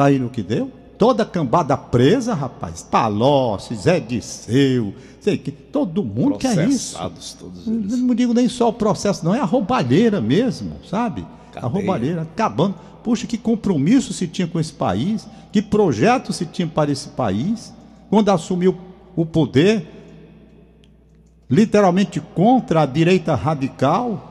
Tá 0.00 0.06
aí 0.06 0.18
no 0.18 0.30
que 0.30 0.42
deu? 0.42 0.72
Toda 0.96 1.24
a 1.24 1.26
cambada 1.26 1.76
presa, 1.76 2.32
rapaz. 2.32 2.82
Palocci, 2.82 3.74
Zé 3.74 4.00
Disseu, 4.00 4.94
sei 5.20 5.36
que. 5.36 5.50
Todo 5.50 6.02
mundo 6.02 6.38
quer 6.38 6.66
isso. 6.66 6.96
Processados 6.96 7.32
todos 7.34 7.66
eles. 7.68 7.98
Não 7.98 8.14
digo 8.14 8.32
nem 8.32 8.48
só 8.48 8.70
o 8.70 8.72
processo, 8.72 9.22
não, 9.22 9.34
é 9.34 9.40
a 9.40 9.44
roubalheira 9.44 10.18
mesmo, 10.18 10.76
sabe? 10.88 11.26
A 11.50 11.52
Cadeia. 11.52 11.70
roubalheira, 11.70 12.22
acabando. 12.22 12.76
Puxa, 13.04 13.26
que 13.26 13.36
compromisso 13.36 14.14
se 14.14 14.26
tinha 14.26 14.48
com 14.48 14.58
esse 14.58 14.72
país, 14.72 15.28
que 15.52 15.60
projeto 15.60 16.32
se 16.32 16.46
tinha 16.46 16.66
para 16.66 16.90
esse 16.90 17.10
país, 17.10 17.70
quando 18.08 18.30
assumiu 18.30 18.74
o 19.14 19.26
poder, 19.26 19.86
literalmente 21.50 22.22
contra 22.34 22.84
a 22.84 22.86
direita 22.86 23.34
radical, 23.34 24.29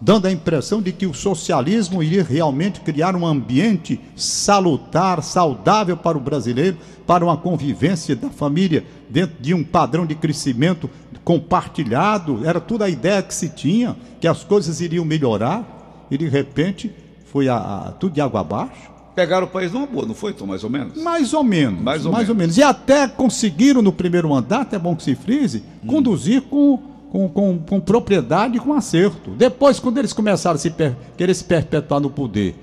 dando 0.00 0.26
a 0.26 0.32
impressão 0.32 0.80
de 0.80 0.92
que 0.92 1.06
o 1.06 1.12
socialismo 1.12 2.02
iria 2.02 2.24
realmente 2.24 2.80
criar 2.80 3.14
um 3.14 3.26
ambiente 3.26 4.00
salutar, 4.16 5.22
saudável 5.22 5.96
para 5.96 6.16
o 6.16 6.20
brasileiro, 6.20 6.78
para 7.06 7.24
uma 7.24 7.36
convivência 7.36 8.16
da 8.16 8.30
família 8.30 8.84
dentro 9.08 9.36
de 9.40 9.52
um 9.52 9.62
padrão 9.62 10.06
de 10.06 10.14
crescimento 10.14 10.88
compartilhado. 11.22 12.46
Era 12.46 12.60
toda 12.60 12.86
a 12.86 12.88
ideia 12.88 13.22
que 13.22 13.34
se 13.34 13.48
tinha, 13.50 13.96
que 14.20 14.26
as 14.26 14.42
coisas 14.42 14.80
iriam 14.80 15.04
melhorar, 15.04 16.06
e 16.10 16.16
de 16.16 16.28
repente 16.28 16.90
foi 17.26 17.48
a, 17.48 17.56
a, 17.56 17.92
tudo 17.92 18.14
de 18.14 18.20
água 18.20 18.40
abaixo. 18.40 18.90
Pegaram 19.14 19.46
o 19.46 19.50
país 19.50 19.72
numa 19.72 19.86
boa, 19.86 20.06
não 20.06 20.14
foi, 20.14 20.32
Tom? 20.32 20.46
Mais 20.46 20.64
ou 20.64 20.70
menos? 20.70 21.02
Mais 21.02 21.34
ou 21.34 21.44
menos. 21.44 21.80
Mais 21.82 22.06
ou 22.06 22.12
mais 22.12 22.22
menos. 22.22 22.30
ou 22.30 22.34
menos. 22.36 22.56
E 22.56 22.62
até 22.62 23.06
conseguiram 23.06 23.82
no 23.82 23.92
primeiro 23.92 24.30
mandato, 24.30 24.74
é 24.74 24.78
bom 24.78 24.96
que 24.96 25.02
se 25.02 25.14
frise, 25.14 25.62
Hum. 25.82 25.88
conduzir 25.88 26.42
com, 26.42 26.78
com, 27.10 27.28
com, 27.28 27.58
com 27.58 27.80
propriedade 27.80 28.56
e 28.56 28.60
com 28.60 28.72
acerto. 28.72 29.30
Depois, 29.32 29.78
quando 29.78 29.98
eles 29.98 30.12
começaram 30.12 30.56
a 30.56 30.58
se 30.58 30.70
per- 30.70 30.96
querer 31.16 31.34
se 31.34 31.44
perpetuar 31.44 32.00
no 32.00 32.10
poder, 32.10 32.54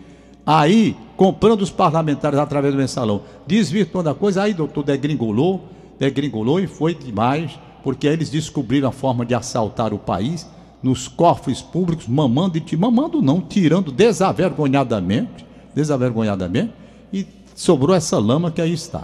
aí, 0.45 0.95
comprando 1.15 1.61
os 1.61 1.69
parlamentares 1.69 2.39
através 2.39 2.73
do 2.73 2.77
mensalão, 2.77 3.21
desvirtuando 3.45 4.09
a 4.09 4.15
coisa, 4.15 4.43
aí, 4.43 4.53
doutor, 4.53 4.83
degringolou, 4.83 5.63
degringolou 5.99 6.59
e 6.59 6.67
foi 6.67 6.95
demais, 6.95 7.59
porque 7.83 8.07
aí 8.07 8.13
eles 8.13 8.29
descobriram 8.29 8.89
a 8.89 8.91
forma 8.91 9.25
de 9.25 9.33
assaltar 9.35 9.93
o 9.93 9.99
país 9.99 10.47
nos 10.81 11.07
cofres 11.07 11.61
públicos, 11.61 12.07
mamando 12.07 12.57
e 12.57 12.77
mamando 12.77 13.21
não, 13.21 13.41
tirando 13.41 13.91
desavergonhadamente, 13.91 15.45
desavergonhadamente, 15.75 16.73
e 17.11 17.25
sobrou 17.55 17.95
essa 17.95 18.17
lama 18.19 18.51
que 18.51 18.61
aí 18.61 18.73
está 18.73 19.03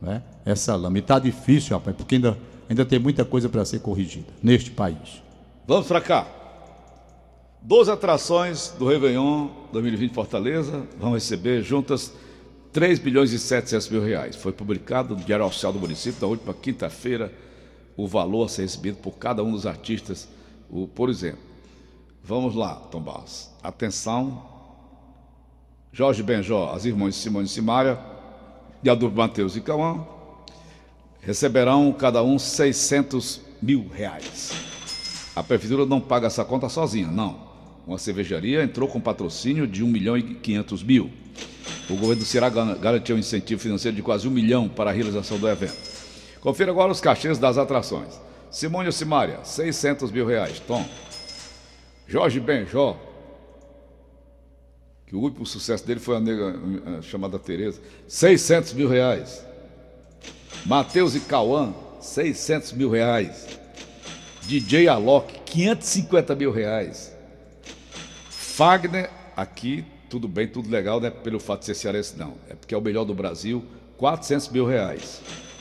né? 0.00 0.22
essa 0.44 0.74
lama. 0.76 0.98
E 0.98 1.00
está 1.00 1.18
difícil, 1.18 1.76
rapaz, 1.76 1.96
porque 1.96 2.16
ainda, 2.16 2.36
ainda 2.68 2.84
tem 2.84 2.98
muita 2.98 3.24
coisa 3.24 3.48
para 3.48 3.64
ser 3.64 3.80
corrigida 3.80 4.26
neste 4.42 4.70
país. 4.70 5.22
Vamos 5.66 5.86
pra 5.86 6.00
cá. 6.00 6.26
12 7.62 7.90
atrações 7.90 8.74
do 8.78 8.86
Réveillon 8.86 9.48
2020 9.72 10.10
em 10.10 10.14
Fortaleza 10.14 10.86
vão 10.98 11.12
receber 11.12 11.62
juntas 11.62 12.12
3 12.72 12.98
bilhões 12.98 13.32
e 13.32 13.38
700 13.38 13.88
mil 13.88 14.02
reais. 14.02 14.36
Foi 14.36 14.52
publicado 14.52 15.16
no 15.16 15.24
Diário 15.24 15.44
Oficial 15.44 15.72
do 15.72 15.78
Município 15.78 16.20
na 16.20 16.28
última 16.28 16.54
quinta-feira 16.54 17.32
o 17.96 18.06
valor 18.06 18.44
a 18.44 18.48
ser 18.48 18.62
recebido 18.62 18.98
por 18.98 19.12
cada 19.18 19.42
um 19.42 19.50
dos 19.50 19.66
artistas. 19.66 20.28
O, 20.70 20.86
por 20.86 21.10
exemplo, 21.10 21.40
vamos 22.22 22.54
lá, 22.54 22.76
Tom 22.76 23.00
Barros. 23.00 23.50
Atenção. 23.62 24.46
Jorge 25.92 26.22
Benjó, 26.22 26.72
as 26.72 26.84
irmãs 26.84 27.16
Simone 27.16 27.46
e 27.46 27.48
Simária 27.48 27.98
e 28.84 28.88
Adolfo 28.88 29.16
Mateus 29.16 29.56
e 29.56 29.60
Cauã 29.60 30.06
receberão 31.20 31.92
cada 31.92 32.22
um 32.22 32.38
600 32.38 33.40
mil 33.60 33.88
reais. 33.88 34.52
A 35.34 35.42
prefeitura 35.42 35.84
não 35.86 36.00
paga 36.00 36.26
essa 36.26 36.44
conta 36.44 36.68
sozinha, 36.68 37.08
não. 37.08 37.46
Uma 37.86 37.98
cervejaria 37.98 38.62
entrou 38.62 38.88
com 38.88 39.00
patrocínio 39.00 39.66
de 39.66 39.82
1 39.82 39.86
milhão 39.86 40.16
e 40.16 40.22
500 40.34 40.82
mil. 40.82 41.10
O 41.88 41.94
governo 41.94 42.16
do 42.16 42.24
Ceará 42.24 42.48
gar- 42.50 42.76
garantiu 42.76 43.16
um 43.16 43.18
incentivo 43.18 43.60
financeiro 43.62 43.96
de 43.96 44.02
quase 44.02 44.28
1 44.28 44.30
milhão 44.30 44.68
para 44.68 44.90
a 44.90 44.92
realização 44.92 45.38
do 45.38 45.48
evento. 45.48 45.76
Confira 46.40 46.70
agora 46.70 46.92
os 46.92 47.00
cachês 47.00 47.38
das 47.38 47.56
atrações. 47.56 48.20
Simone 48.50 48.92
Simária, 48.92 49.40
600 49.42 50.10
mil 50.10 50.26
reais. 50.26 50.60
Tom. 50.60 50.84
Jorge 52.06 52.40
Benjó, 52.40 52.96
que 55.06 55.16
o 55.16 55.20
último 55.20 55.46
sucesso 55.46 55.86
dele 55.86 56.00
foi 56.00 56.16
a 56.16 56.20
nega 56.20 56.54
eh, 56.98 57.02
chamada 57.02 57.38
Tereza, 57.38 57.80
600 58.06 58.72
mil 58.74 58.88
reais. 58.88 59.44
Matheus 60.66 61.14
e 61.14 61.20
Cauã, 61.20 61.74
600 62.00 62.72
mil 62.72 62.90
reais. 62.90 63.46
DJ 64.42 64.88
Alok, 64.88 65.40
550 65.44 66.34
mil 66.34 66.50
reais. 66.50 67.14
Fagner, 68.30 69.10
aqui, 69.36 69.84
tudo 70.08 70.26
bem, 70.26 70.48
tudo 70.48 70.70
legal, 70.70 71.00
não 71.00 71.08
é 71.08 71.10
pelo 71.10 71.38
fato 71.38 71.60
de 71.60 71.66
ser 71.66 71.74
cearense, 71.74 72.16
não. 72.16 72.34
É 72.48 72.54
porque 72.54 72.74
é 72.74 72.78
o 72.78 72.80
melhor 72.80 73.04
do 73.04 73.14
Brasil, 73.14 73.64
400 73.96 74.48
mil 74.48 74.66
reais. 74.66 75.20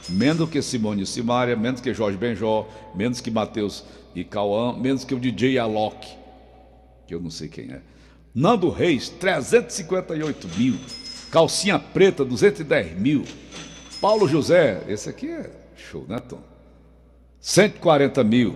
Menos 0.10 0.50
que 0.50 0.62
Simone 0.62 1.04
e 1.04 1.06
Simária, 1.06 1.56
menos 1.56 1.82
que 1.82 1.94
Jorge 1.94 2.18
Benjó, 2.18 2.68
menos 2.96 3.20
que 3.20 3.30
Matheus 3.30 3.84
e 4.16 4.24
Cauã, 4.24 4.76
menos 4.78 5.04
que 5.04 5.14
o 5.14 5.20
DJ 5.20 5.60
Alok, 5.60 6.08
que 7.06 7.14
eu 7.14 7.20
não 7.20 7.30
sei 7.30 7.50
quem 7.50 7.72
é. 7.72 7.82
Nando 8.34 8.70
Reis, 8.70 9.10
358 9.10 10.48
mil. 10.58 10.76
Calcinha 11.30 11.78
Preta, 11.78 12.24
210 12.24 12.98
mil. 12.98 13.26
Paulo 14.00 14.28
José, 14.28 14.84
esse 14.88 15.10
aqui 15.10 15.30
é 15.30 15.50
show, 15.76 16.06
né, 16.08 16.20
Tom? 16.20 16.40
140 17.40 18.24
mil. 18.24 18.56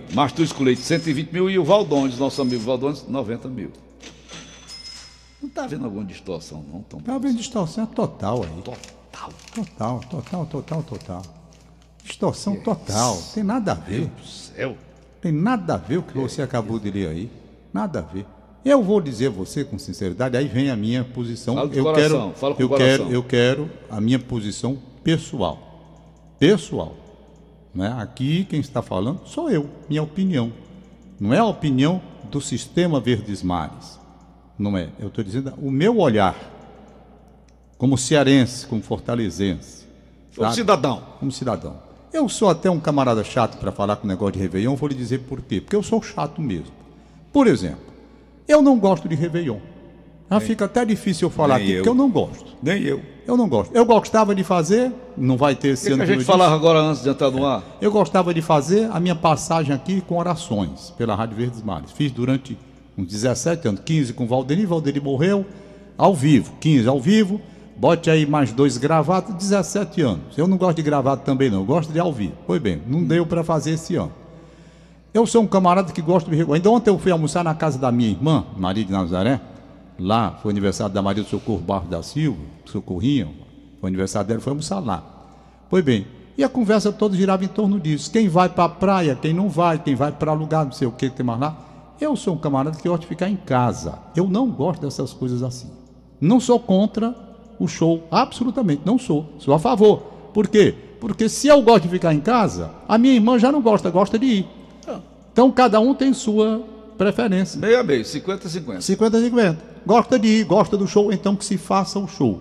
Com 0.56 0.64
Leite, 0.64 0.82
120 0.82 1.32
mil. 1.32 1.50
E 1.50 1.58
o 1.58 1.64
Valdones, 1.64 2.18
nosso 2.18 2.40
amigo 2.42 2.62
Valdones, 2.62 3.04
90 3.08 3.48
mil. 3.48 3.70
Não 5.40 5.48
está 5.48 5.64
havendo 5.64 5.84
alguma 5.84 6.04
distorção, 6.04 6.64
não, 6.72 6.82
Tom? 6.82 6.98
Está 6.98 7.14
havendo 7.14 7.36
distorção 7.36 7.86
total 7.86 8.44
aí. 8.44 8.62
Total. 8.62 9.30
Total, 9.54 10.00
total, 10.08 10.46
total, 10.46 10.82
total. 10.82 11.22
Distorção 12.04 12.56
total. 12.56 13.20
Tem 13.34 13.42
nada 13.42 13.72
a 13.72 13.74
ver. 13.74 14.10
Céu. 14.24 14.76
Tem 15.20 15.32
nada 15.32 15.74
a 15.74 15.76
ver 15.76 15.98
o 15.98 16.02
que 16.02 16.16
você 16.16 16.42
acabou 16.42 16.78
de 16.78 16.90
ler 16.90 17.08
aí. 17.08 17.30
Nada 17.72 18.00
a 18.00 18.02
ver. 18.02 18.26
Eu 18.64 18.82
vou 18.82 19.00
dizer 19.00 19.28
a 19.28 19.30
você 19.30 19.64
com 19.64 19.78
sinceridade, 19.78 20.36
aí 20.36 20.46
vem 20.46 20.70
a 20.70 20.76
minha 20.76 21.02
posição. 21.04 21.54
Fala 21.54 21.68
do 21.68 21.76
eu 21.76 21.84
coração, 21.84 22.20
quero, 22.28 22.38
fala 22.38 22.54
com 22.54 22.62
eu 22.62 22.66
o 22.66 22.68
coração. 22.68 23.06
quero, 23.06 23.12
eu 23.12 23.22
quero 23.24 23.70
a 23.90 24.00
minha 24.00 24.18
posição 24.18 24.78
pessoal. 25.02 25.58
Pessoal. 26.38 26.94
Né? 27.74 27.94
Aqui 27.98 28.44
quem 28.44 28.60
está 28.60 28.82
falando 28.82 29.20
sou 29.26 29.50
eu, 29.50 29.68
minha 29.88 30.02
opinião. 30.02 30.52
Não 31.18 31.32
é 31.32 31.38
a 31.38 31.44
opinião 31.44 32.00
do 32.30 32.40
sistema 32.40 33.00
Verdes 33.00 33.42
Mares. 33.42 34.00
Não 34.58 34.76
é. 34.76 34.90
Eu 34.98 35.08
estou 35.08 35.22
dizendo 35.22 35.54
o 35.58 35.70
meu 35.70 35.98
olhar 35.98 36.36
como 37.78 37.96
cearense, 37.98 38.66
como 38.66 38.82
fortalezense. 38.82 39.86
Sabe? 40.34 40.54
cidadão. 40.54 41.02
como 41.18 41.30
cidadão. 41.30 41.76
Eu 42.12 42.28
sou 42.28 42.48
até 42.48 42.70
um 42.70 42.78
camarada 42.78 43.24
chato 43.24 43.58
para 43.58 43.72
falar 43.72 43.96
com 43.96 44.04
o 44.04 44.08
negócio 44.08 44.32
de 44.34 44.38
Réveillon, 44.38 44.76
vou 44.76 44.88
lhe 44.88 44.94
dizer 44.94 45.20
por 45.20 45.40
quê. 45.40 45.60
Porque 45.60 45.76
eu 45.76 45.82
sou 45.82 46.02
chato 46.02 46.40
mesmo. 46.40 46.72
Por 47.32 47.46
exemplo, 47.46 47.92
eu 48.46 48.60
não 48.60 48.78
gosto 48.78 49.08
de 49.08 49.14
Réveillon. 49.14 49.58
Já 50.32 50.40
fica 50.40 50.64
até 50.64 50.84
difícil 50.84 51.26
eu 51.26 51.30
falar 51.30 51.58
nem 51.58 51.64
aqui, 51.64 51.72
eu. 51.72 51.76
porque 51.78 51.88
eu 51.88 51.94
não 51.94 52.10
gosto. 52.10 52.56
Nem 52.62 52.82
eu. 52.82 53.00
Eu 53.26 53.36
não 53.36 53.48
gosto. 53.48 53.74
Eu 53.74 53.84
gostava 53.84 54.34
de 54.34 54.42
fazer, 54.42 54.92
não 55.16 55.36
vai 55.36 55.54
ter 55.54 55.68
esse 55.68 55.86
que, 55.86 55.92
ano 55.92 56.02
a 56.02 56.06
que 56.06 56.12
eu 56.12 56.16
gente 56.16 56.26
falava 56.26 56.54
agora 56.54 56.80
antes 56.80 57.02
de 57.02 57.08
entrar 57.08 57.30
no 57.30 57.46
ar? 57.46 57.62
Eu 57.80 57.92
gostava 57.92 58.34
de 58.34 58.42
fazer 58.42 58.90
a 58.92 58.98
minha 58.98 59.14
passagem 59.14 59.74
aqui 59.74 60.00
com 60.00 60.18
orações 60.18 60.92
pela 60.96 61.14
Rádio 61.14 61.36
Verdes 61.36 61.62
Mares. 61.62 61.92
Fiz 61.92 62.10
durante 62.10 62.58
uns 62.96 63.06
17 63.06 63.68
anos, 63.68 63.80
15 63.84 64.12
com 64.12 64.24
o 64.24 64.26
Valdeni, 64.26 64.66
Valdeni 64.66 65.00
morreu, 65.00 65.46
ao 65.96 66.14
vivo, 66.14 66.52
15 66.60 66.88
ao 66.88 67.00
vivo, 67.00 67.40
bote 67.76 68.10
aí 68.10 68.26
mais 68.26 68.52
dois 68.52 68.76
gravados, 68.76 69.34
17 69.34 70.02
anos. 70.02 70.36
Eu 70.36 70.48
não 70.48 70.56
gosto 70.56 70.76
de 70.76 70.82
gravado 70.82 71.22
também 71.22 71.50
não, 71.50 71.60
eu 71.60 71.64
gosto 71.64 71.92
de 71.92 72.00
ao 72.00 72.12
vivo. 72.12 72.34
Pois 72.46 72.60
bem, 72.60 72.82
não 72.86 73.04
deu 73.04 73.24
para 73.24 73.44
fazer 73.44 73.72
esse 73.72 73.94
ano. 73.96 74.12
Eu 75.14 75.26
sou 75.26 75.42
um 75.42 75.46
camarada 75.46 75.92
que 75.92 76.00
gosta 76.00 76.30
de 76.30 76.40
Ainda 76.40 76.70
ontem 76.70 76.88
eu 76.90 76.98
fui 76.98 77.12
almoçar 77.12 77.44
na 77.44 77.54
casa 77.54 77.78
da 77.78 77.92
minha 77.92 78.10
irmã, 78.10 78.44
Maria 78.56 78.84
de 78.84 78.90
Nazaré. 78.90 79.40
Lá 79.98 80.38
foi 80.42 80.50
aniversário 80.52 80.92
da 80.92 81.02
Maria 81.02 81.22
do 81.22 81.28
Socorro 81.28 81.60
Barro 81.60 81.88
da 81.88 82.02
Silva, 82.02 82.40
Socorrinho. 82.64 83.34
Foi 83.80 83.88
aniversário 83.88 84.28
dela, 84.28 84.40
foi 84.40 84.50
almoçar 84.50 84.80
lá. 84.80 85.02
Pois 85.68 85.84
bem, 85.84 86.06
e 86.36 86.42
a 86.42 86.48
conversa 86.48 86.92
toda 86.92 87.16
girava 87.16 87.44
em 87.44 87.48
torno 87.48 87.78
disso. 87.78 88.10
Quem 88.10 88.28
vai 88.28 88.48
para 88.48 88.64
a 88.64 88.68
praia, 88.68 89.14
quem 89.14 89.34
não 89.34 89.48
vai, 89.48 89.78
quem 89.78 89.94
vai 89.94 90.12
para 90.12 90.32
lugar, 90.32 90.64
não 90.64 90.72
sei 90.72 90.88
o 90.88 90.92
que 90.92 91.10
tem 91.10 91.24
mais 91.24 91.38
lá. 91.38 91.56
Eu 92.00 92.16
sou 92.16 92.34
um 92.34 92.38
camarada 92.38 92.76
que 92.76 92.88
gosta 92.88 93.02
de 93.02 93.06
ficar 93.06 93.28
em 93.28 93.36
casa. 93.36 93.98
Eu 94.16 94.26
não 94.28 94.50
gosto 94.50 94.80
dessas 94.80 95.12
coisas 95.12 95.42
assim. 95.42 95.70
Não 96.20 96.40
sou 96.40 96.58
contra 96.58 97.14
o 97.58 97.68
show, 97.68 98.02
absolutamente, 98.10 98.82
não 98.84 98.98
sou. 98.98 99.26
Sou 99.38 99.54
a 99.54 99.58
favor. 99.58 99.98
Por 100.32 100.48
quê? 100.48 100.74
Porque 101.00 101.28
se 101.28 101.48
eu 101.48 101.60
gosto 101.62 101.82
de 101.82 101.88
ficar 101.88 102.14
em 102.14 102.20
casa, 102.20 102.70
a 102.88 102.96
minha 102.96 103.14
irmã 103.14 103.38
já 103.38 103.52
não 103.52 103.60
gosta, 103.60 103.90
gosta 103.90 104.18
de 104.18 104.26
ir. 104.26 104.46
Então 105.32 105.50
cada 105.50 105.80
um 105.80 105.94
tem 105.94 106.12
sua 106.12 106.62
preferência. 106.96 107.60
Meio 107.60 107.80
a 107.80 107.82
meio, 107.82 108.04
50 108.04 108.46
a 108.46 108.50
50. 108.50 108.80
50 108.80 109.20
50. 109.20 109.71
Gosta 109.86 110.18
de 110.18 110.28
ir, 110.28 110.44
gosta 110.44 110.76
do 110.76 110.86
show, 110.86 111.12
então 111.12 111.34
que 111.36 111.44
se 111.44 111.56
faça 111.58 111.98
o 111.98 112.06
show. 112.08 112.40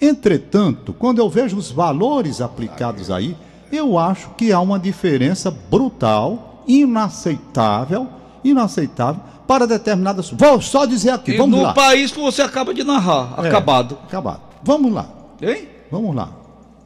Entretanto, 0.00 0.92
quando 0.92 1.18
eu 1.18 1.28
vejo 1.28 1.56
os 1.56 1.70
valores 1.70 2.40
aplicados 2.40 3.10
aí, 3.10 3.36
eu 3.70 3.98
acho 3.98 4.30
que 4.30 4.52
há 4.52 4.60
uma 4.60 4.78
diferença 4.78 5.50
brutal, 5.50 6.62
inaceitável, 6.66 8.06
inaceitável 8.42 9.20
para 9.46 9.66
determinadas. 9.66 10.30
Vou 10.30 10.60
só 10.60 10.84
dizer 10.86 11.10
aqui, 11.10 11.32
E 11.32 11.36
vamos 11.36 11.58
no 11.58 11.64
lá. 11.64 11.72
país 11.74 12.12
que 12.12 12.20
você 12.20 12.42
acaba 12.42 12.72
de 12.72 12.84
narrar, 12.84 13.34
É, 13.38 13.48
acabado. 13.48 13.98
Acabado. 14.04 14.40
Vamos 14.62 14.92
lá, 14.92 15.08
Hein? 15.42 15.68
vamos 15.90 16.14
lá, 16.14 16.30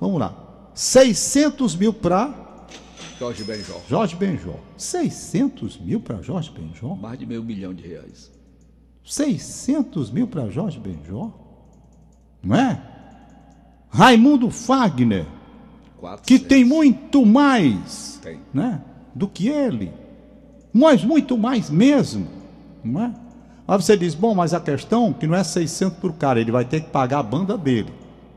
vamos 0.00 0.18
lá. 0.20 0.34
600 0.74 1.76
mil 1.76 1.92
para 1.92 2.30
Jorge 3.18 3.44
Benjó. 3.44 3.74
Jorge 3.88 4.16
Benjó. 4.16 4.54
600 4.76 5.78
mil 5.80 6.00
para 6.00 6.20
Jorge 6.22 6.50
Benjó? 6.50 6.94
Mais 6.96 7.18
de 7.18 7.26
meio 7.26 7.42
milhão 7.42 7.72
de 7.74 7.86
reais. 7.86 8.30
600 9.04 10.10
mil 10.10 10.26
para 10.26 10.48
Jorge 10.48 10.78
Benjó? 10.78 11.30
Não 12.42 12.56
é? 12.56 12.80
Raimundo 13.90 14.50
Fagner, 14.50 15.26
Quatro 15.98 16.24
que 16.26 16.38
tem 16.38 16.64
muito 16.64 17.26
mais 17.26 18.18
Tem. 18.22 18.40
né, 18.52 18.80
do 19.14 19.28
que 19.28 19.48
ele, 19.48 19.92
mas 20.72 21.04
muito 21.04 21.36
mais 21.36 21.68
mesmo. 21.68 22.26
Não 22.82 23.02
é? 23.02 23.12
Aí 23.68 23.76
você 23.76 23.96
diz, 23.96 24.14
bom, 24.14 24.34
mas 24.34 24.54
a 24.54 24.60
questão 24.60 25.10
é 25.10 25.20
que 25.20 25.26
não 25.26 25.36
é 25.36 25.44
600 25.44 25.98
por 25.98 26.14
cara, 26.14 26.40
ele 26.40 26.50
vai 26.50 26.64
ter 26.64 26.80
que 26.80 26.90
pagar 26.90 27.18
a 27.18 27.22
banda 27.22 27.56
dele. 27.56 27.92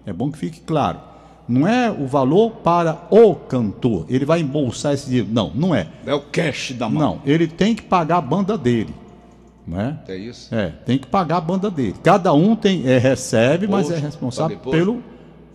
É 0.05 0.13
bom 0.13 0.31
que 0.31 0.37
fique 0.37 0.59
claro. 0.61 0.99
Não 1.47 1.67
é 1.67 1.91
o 1.91 2.07
valor 2.07 2.51
para 2.57 3.07
o 3.09 3.35
cantor. 3.35 4.05
Ele 4.09 4.25
vai 4.25 4.41
embolsar 4.41 4.93
esse 4.93 5.07
dinheiro. 5.07 5.29
Não, 5.31 5.51
não 5.53 5.75
é. 5.75 5.87
É 6.05 6.13
o 6.13 6.21
cash 6.21 6.73
da 6.77 6.89
mão. 6.89 7.15
Não, 7.15 7.21
ele 7.25 7.47
tem 7.47 7.75
que 7.75 7.83
pagar 7.83 8.17
a 8.17 8.21
banda 8.21 8.57
dele. 8.57 8.93
Não 9.67 9.81
é? 9.81 10.17
Isso? 10.17 10.53
É, 10.53 10.67
tem 10.85 10.97
que 10.97 11.07
pagar 11.07 11.37
a 11.37 11.41
banda 11.41 11.71
dele. 11.71 11.95
Cada 12.03 12.33
um 12.33 12.55
tem, 12.55 12.87
é, 12.87 12.97
recebe, 12.97 13.67
mas 13.67 13.89
é 13.89 13.97
responsável 13.97 14.57
pelo. 14.59 15.01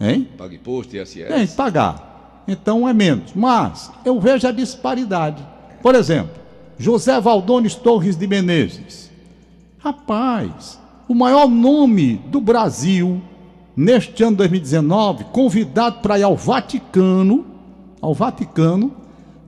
Hein? 0.00 0.28
Paga 0.36 0.54
imposto, 0.54 0.96
ISS. 0.96 1.28
Tem 1.28 1.46
que 1.46 1.54
pagar. 1.54 2.42
Então 2.48 2.88
é 2.88 2.92
menos. 2.92 3.32
Mas 3.34 3.90
eu 4.04 4.18
vejo 4.18 4.48
a 4.48 4.52
disparidade. 4.52 5.46
Por 5.82 5.94
exemplo, 5.94 6.32
José 6.78 7.20
Valdones 7.20 7.74
Torres 7.74 8.16
de 8.16 8.26
Menezes. 8.26 9.10
Rapaz, 9.78 10.78
o 11.08 11.14
maior 11.14 11.48
nome 11.48 12.16
do 12.26 12.40
Brasil 12.40 13.22
neste 13.76 14.22
ano 14.22 14.36
2019, 14.36 15.24
convidado 15.32 16.00
para 16.00 16.18
ir 16.18 16.22
ao 16.22 16.36
Vaticano, 16.36 17.46
ao 18.00 18.12
Vaticano, 18.12 18.92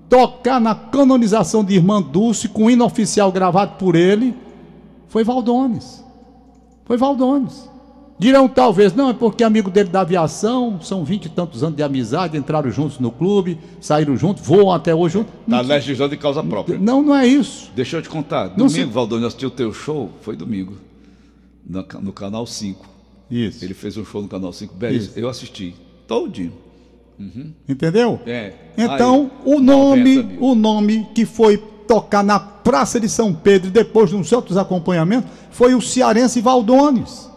tocar 0.08 0.60
na 0.60 0.74
canonização 0.74 1.64
de 1.64 1.74
Irmã 1.74 2.00
Dulce 2.00 2.48
com 2.48 2.70
hino 2.70 2.84
oficial 2.84 3.32
gravado 3.32 3.76
por 3.78 3.94
ele, 3.94 4.34
foi 5.12 5.22
Valdones. 5.24 6.02
Foi 6.86 6.96
Valdones. 6.96 7.68
Dirão 8.18 8.48
talvez, 8.48 8.94
não, 8.94 9.10
é 9.10 9.12
porque 9.12 9.44
amigo 9.44 9.68
dele 9.70 9.90
da 9.90 10.00
aviação, 10.00 10.80
são 10.80 11.04
vinte 11.04 11.26
e 11.26 11.28
tantos 11.28 11.62
anos 11.62 11.76
de 11.76 11.82
amizade, 11.82 12.34
entraram 12.38 12.70
juntos 12.70 12.98
no 12.98 13.10
clube, 13.10 13.58
saíram 13.78 14.16
juntos, 14.16 14.46
voam 14.46 14.72
até 14.72 14.94
hoje 14.94 15.14
juntos. 15.18 15.32
Tá 15.50 15.60
legislando 15.60 16.12
de 16.16 16.22
causa 16.22 16.42
própria. 16.42 16.78
Não, 16.78 17.02
não 17.02 17.14
é 17.14 17.26
isso. 17.26 17.70
Deixa 17.76 17.98
eu 17.98 18.02
te 18.02 18.08
contar. 18.08 18.48
Não 18.56 18.68
Domingo, 18.68 18.70
se- 18.72 18.84
Valdônio, 18.84 19.24
eu 19.24 19.28
assisti 19.28 19.44
o 19.44 19.50
teu 19.50 19.70
show. 19.72 20.08
Foi 20.22 20.34
domingo. 20.34 20.74
No, 21.66 21.84
no 22.00 22.12
Canal 22.12 22.46
5. 22.46 22.88
Isso. 23.30 23.62
Ele 23.62 23.74
fez 23.74 23.98
um 23.98 24.04
show 24.04 24.22
no 24.22 24.28
Canal 24.28 24.52
5. 24.52 24.74
Beleza. 24.74 25.12
Eu 25.14 25.28
assisti. 25.28 25.74
Todinho. 26.08 26.52
Entendeu? 27.68 28.18
É. 28.26 28.52
Então, 28.78 29.30
Aí, 29.44 29.52
o 29.54 29.60
nome, 29.60 30.14
90 30.16 30.22
mil. 30.28 30.42
o 30.42 30.54
nome 30.54 31.06
que 31.14 31.24
foi 31.26 31.62
tocar 31.86 32.22
na 32.22 32.38
Praça 32.38 32.98
de 32.98 33.08
São 33.08 33.34
Pedro 33.34 33.68
e 33.68 33.72
depois 33.72 34.10
de 34.10 34.16
uns 34.16 34.32
outros 34.32 34.56
acompanhamentos 34.56 35.30
foi 35.50 35.74
o 35.74 35.80
cearense 35.80 36.40
Valdones. 36.40 37.30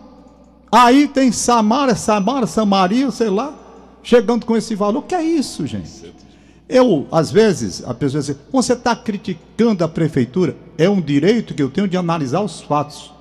Aí 0.71 1.07
tem 1.07 1.31
Samara, 1.31 1.95
Samara, 1.95 2.45
Samaria, 2.47 3.09
sei 3.11 3.29
lá, 3.29 3.53
chegando 4.03 4.45
com 4.45 4.55
esse 4.57 4.75
valor. 4.75 5.03
Que 5.03 5.15
é 5.15 5.23
isso, 5.23 5.65
gente? 5.65 6.13
Eu, 6.67 7.07
às 7.11 7.31
vezes, 7.31 7.83
a 7.85 7.93
pessoa 7.93 8.21
diz, 8.21 8.35
você 8.51 8.73
está 8.73 8.95
criticando 8.95 9.83
a 9.83 9.87
prefeitura? 9.87 10.55
É 10.77 10.89
um 10.89 10.99
direito 10.99 11.53
que 11.53 11.61
eu 11.61 11.69
tenho 11.69 11.87
de 11.87 11.95
analisar 11.95 12.41
os 12.41 12.61
fatos. 12.61 13.13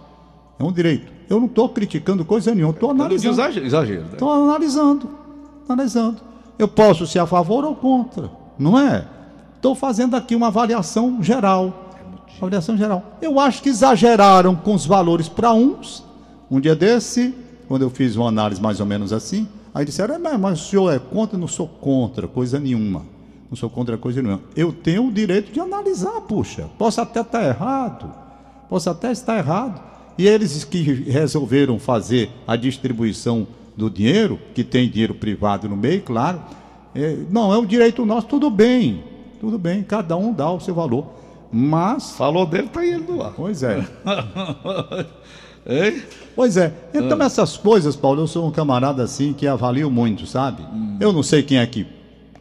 É 0.58 0.64
um 0.64 0.72
direito. 0.72 1.12
Eu 1.28 1.38
não 1.38 1.46
estou 1.46 1.68
criticando 1.68 2.24
coisa 2.24 2.54
nenhuma, 2.54 2.72
estou 2.72 2.92
de 2.92 3.00
analisando. 3.00 3.34
exagero, 3.34 3.66
exagero 3.66 4.00
né? 4.02 4.08
Estou 4.12 4.30
analisando, 4.30 5.10
analisando. 5.68 6.20
Eu 6.58 6.68
posso 6.68 7.06
ser 7.06 7.18
a 7.18 7.26
favor 7.26 7.64
ou 7.64 7.74
contra, 7.74 8.30
não 8.58 8.78
é? 8.78 9.06
Estou 9.64 9.74
fazendo 9.74 10.14
aqui 10.14 10.36
uma 10.36 10.48
avaliação 10.48 11.22
geral. 11.22 11.88
Avaliação 12.36 12.76
geral. 12.76 13.02
Eu 13.22 13.40
acho 13.40 13.62
que 13.62 13.70
exageraram 13.70 14.54
com 14.54 14.74
os 14.74 14.84
valores 14.84 15.26
para 15.26 15.54
uns. 15.54 16.04
Um 16.50 16.60
dia 16.60 16.76
desse, 16.76 17.34
quando 17.66 17.80
eu 17.80 17.88
fiz 17.88 18.14
uma 18.14 18.28
análise 18.28 18.60
mais 18.60 18.78
ou 18.78 18.84
menos 18.84 19.10
assim, 19.10 19.48
aí 19.74 19.86
disseram, 19.86 20.16
"É, 20.16 20.18
mas, 20.18 20.38
mas 20.38 20.60
o 20.60 20.64
senhor 20.68 20.92
é 20.92 20.98
contra? 20.98 21.36
Eu 21.36 21.40
Não 21.40 21.48
sou 21.48 21.66
contra, 21.66 22.28
coisa 22.28 22.60
nenhuma. 22.60 23.06
Não 23.48 23.56
sou 23.56 23.70
contra 23.70 23.96
coisa 23.96 24.20
nenhuma. 24.20 24.42
Eu 24.54 24.70
tenho 24.70 25.06
o 25.06 25.10
direito 25.10 25.50
de 25.50 25.58
analisar, 25.58 26.20
puxa. 26.28 26.68
Posso 26.76 27.00
até 27.00 27.22
estar 27.22 27.42
errado. 27.42 28.12
Posso 28.68 28.90
até 28.90 29.12
estar 29.12 29.38
errado. 29.38 29.80
E 30.18 30.26
eles 30.26 30.62
que 30.62 30.82
resolveram 30.82 31.78
fazer 31.78 32.30
a 32.46 32.54
distribuição 32.54 33.46
do 33.74 33.88
dinheiro, 33.88 34.38
que 34.54 34.62
tem 34.62 34.90
dinheiro 34.90 35.14
privado 35.14 35.70
no 35.70 35.76
meio, 35.76 36.02
claro. 36.02 36.42
é, 36.94 37.16
não, 37.30 37.50
é 37.50 37.56
um 37.56 37.64
direito 37.64 38.04
nosso, 38.04 38.26
tudo 38.26 38.50
bem. 38.50 39.13
Tudo 39.44 39.58
bem, 39.58 39.82
cada 39.82 40.16
um 40.16 40.32
dá 40.32 40.50
o 40.50 40.58
seu 40.58 40.74
valor. 40.74 41.04
Mas, 41.52 42.12
Falou 42.12 42.46
dele, 42.46 42.68
tá 42.68 42.82
ele 42.82 43.04
no 43.06 43.22
ar. 43.22 43.34
pois 43.36 43.62
é. 43.62 43.84
Hein? 45.66 46.02
Pois 46.34 46.56
é. 46.56 46.72
Então, 46.94 47.20
essas 47.22 47.54
coisas, 47.58 47.94
Paulo, 47.94 48.22
eu 48.22 48.26
sou 48.26 48.46
um 48.46 48.50
camarada 48.50 49.02
assim 49.02 49.34
que 49.34 49.46
avalio 49.46 49.90
muito, 49.90 50.26
sabe? 50.26 50.62
Eu 50.98 51.12
não 51.12 51.22
sei 51.22 51.42
quem 51.42 51.58
é 51.58 51.66
que, 51.66 51.86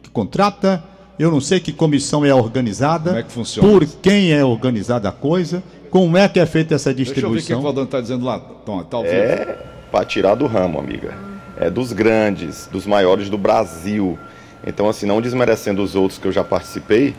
que 0.02 0.08
contrata, 0.08 0.82
eu 1.18 1.30
não 1.30 1.42
sei 1.42 1.60
que 1.60 1.74
comissão 1.74 2.24
é 2.24 2.34
organizada, 2.34 3.10
Como 3.10 3.20
é 3.20 3.22
que 3.22 3.32
funciona 3.32 3.68
por 3.68 3.86
quem 4.00 4.32
é 4.32 4.42
organizada 4.42 5.10
a 5.10 5.12
coisa, 5.12 5.62
como 5.90 6.16
é 6.16 6.26
que 6.26 6.40
é 6.40 6.46
feita 6.46 6.74
essa 6.74 6.92
Deixa 6.92 7.10
eu 7.10 7.14
ver 7.14 7.20
o 7.20 7.22
que, 7.22 7.26
o 7.26 7.36
distribuição. 7.36 7.62
Valdônio 7.62 7.90
tá 7.90 8.00
dizendo 8.00 8.24
lá. 8.24 8.38
Tom, 8.38 8.82
tá 8.82 8.96
ao 8.96 9.02
vivo. 9.02 9.14
É 9.14 9.58
para 9.92 10.06
tirar 10.06 10.34
do 10.34 10.46
ramo, 10.46 10.78
amiga. 10.78 11.14
É 11.58 11.68
dos 11.68 11.92
grandes, 11.92 12.66
dos 12.66 12.86
maiores 12.86 13.28
do 13.28 13.36
Brasil. 13.36 14.18
Então, 14.66 14.88
assim, 14.88 15.06
não 15.06 15.20
desmerecendo 15.20 15.82
os 15.82 15.94
outros 15.94 16.18
que 16.18 16.26
eu 16.26 16.32
já 16.32 16.42
participei, 16.42 17.14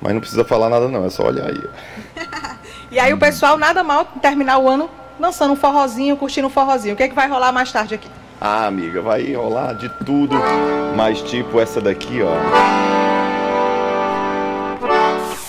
mas 0.00 0.12
não 0.14 0.20
precisa 0.20 0.44
falar 0.44 0.68
nada 0.68 0.88
não, 0.88 1.04
é 1.04 1.10
só 1.10 1.26
olhar 1.26 1.46
aí. 1.46 1.62
ó. 1.64 2.48
E 2.90 2.98
aí 2.98 3.12
o 3.12 3.18
pessoal 3.18 3.58
nada 3.58 3.84
mal 3.84 4.06
terminar 4.22 4.56
o 4.58 4.66
ano 4.66 4.88
dançando 5.20 5.52
um 5.52 5.56
forrozinho, 5.56 6.16
curtindo 6.16 6.46
um 6.46 6.50
forrozinho. 6.50 6.94
O 6.94 6.96
que 6.96 7.02
é 7.02 7.08
que 7.08 7.14
vai 7.14 7.28
rolar 7.28 7.52
mais 7.52 7.70
tarde 7.70 7.94
aqui? 7.94 8.08
Ah, 8.40 8.66
amiga, 8.66 9.02
vai 9.02 9.34
rolar 9.34 9.74
de 9.74 9.90
tudo, 10.06 10.34
mas 10.96 11.20
tipo 11.20 11.60
essa 11.60 11.82
daqui, 11.82 12.22
ó. 12.22 13.07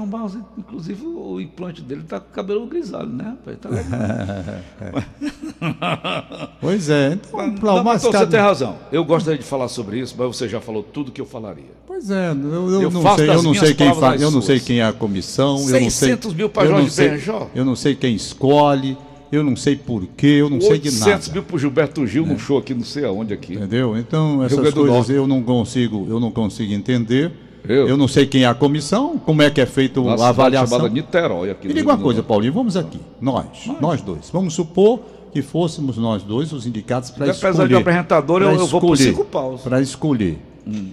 Tom 0.00 0.06
Barros, 0.06 0.34
inclusive 0.56 1.04
o 1.04 1.38
implante 1.38 1.82
dele 1.82 2.02
tá 2.08 2.18
com 2.18 2.30
o 2.30 2.32
cabelo 2.32 2.66
grisalho, 2.66 3.10
né? 3.10 3.36
Tá. 3.60 3.68
Pois 6.58 6.88
é. 6.88 7.12
Então, 7.12 7.46
Não, 7.46 7.54
Paulo, 7.56 7.84
mas 7.84 8.02
mas 8.02 8.14
você 8.14 8.26
tem 8.26 8.40
razão. 8.40 8.76
Eu 8.90 9.04
gostaria 9.04 9.38
de 9.38 9.44
falar 9.44 9.68
sobre 9.68 9.98
isso, 9.98 10.14
mas 10.16 10.26
você 10.26 10.48
já 10.48 10.60
falou 10.60 10.82
tudo 10.82 11.12
que 11.12 11.20
eu 11.20 11.26
falaria. 11.26 11.72
Pois 11.86 12.10
é, 12.10 12.30
eu, 12.30 12.70
eu 12.70 12.82
Eu 12.82 12.90
não 12.90 13.16
sei, 13.16 13.28
eu 13.28 13.42
não 13.42 13.54
sei 13.54 13.74
quem 13.74 13.94
faz, 13.94 14.22
eu 14.22 14.30
não 14.30 14.40
sei 14.40 14.60
quem 14.60 14.80
é 14.80 14.86
a 14.86 14.92
comissão, 14.92 15.56
eu 15.56 15.80
não 15.80 15.90
sei. 15.90 15.90
600 15.90 16.34
mil 16.34 16.50
não 16.54 16.66
Jorge 16.66 16.96
Benjó. 16.96 17.50
Eu 17.54 17.64
não 17.64 17.76
sei 17.76 17.94
quem 17.94 18.14
escolhe, 18.14 18.96
eu 19.30 19.42
não 19.42 19.54
sei 19.54 19.76
porquê, 19.76 20.26
eu 20.26 20.48
não 20.48 20.60
sei 20.60 20.78
de 20.78 20.88
800 20.88 21.06
nada. 21.06 21.32
mil 21.32 21.42
pro 21.42 21.58
Gilberto 21.58 22.06
Gil 22.06 22.24
num 22.24 22.38
show 22.38 22.56
aqui, 22.56 22.72
não 22.72 22.84
sei 22.84 23.04
aonde 23.04 23.34
aqui. 23.34 23.54
Entendeu? 23.54 23.98
Então 23.98 24.42
essas 24.42 24.72
coisas 24.72 25.10
eu 25.10 25.26
não 25.26 25.42
consigo, 25.42 26.06
eu 26.08 26.18
não 26.18 26.30
consigo 26.30 26.72
entender. 26.72 27.49
Eu? 27.68 27.88
Eu, 27.88 27.96
não 27.96 28.08
sei 28.08 28.26
quem 28.26 28.42
é 28.44 28.46
a 28.46 28.54
comissão, 28.54 29.18
como 29.18 29.42
é 29.42 29.50
que 29.50 29.60
é 29.60 29.66
feita 29.66 30.00
Nossa, 30.00 30.24
a 30.24 30.28
avaliação. 30.28 30.78
chamada 30.78 30.94
Niterói 30.94 31.50
aqui 31.50 31.68
Me 31.68 31.74
diga 31.74 31.88
uma 31.88 31.94
Rio 31.94 32.02
coisa, 32.04 32.22
Paulinho, 32.22 32.52
vamos 32.52 32.76
aqui, 32.76 32.98
nós, 33.20 33.46
nós 33.80 34.00
dois. 34.02 34.30
Vamos 34.32 34.54
supor 34.54 35.00
que 35.32 35.42
fôssemos 35.42 35.96
nós 35.96 36.22
dois 36.22 36.52
os 36.52 36.66
indicados 36.66 37.10
para 37.10 37.26
Apesar 37.26 37.50
escolher. 37.50 37.68
de 37.68 37.74
apresentador, 37.76 38.42
eu- 38.42 38.48
pra 38.52 38.58
eu 38.58 38.66
vou 38.66 38.80
por 38.80 38.94
escolher, 38.94 39.10
cinco 39.12 39.24
paus. 39.24 39.60
Para 39.62 39.80
escolher. 39.80 40.38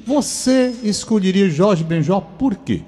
Você 0.06 0.74
escolheria 0.84 1.50
Jorge 1.50 1.84
Benjó 1.84 2.20
por 2.20 2.56
quê? 2.56 2.82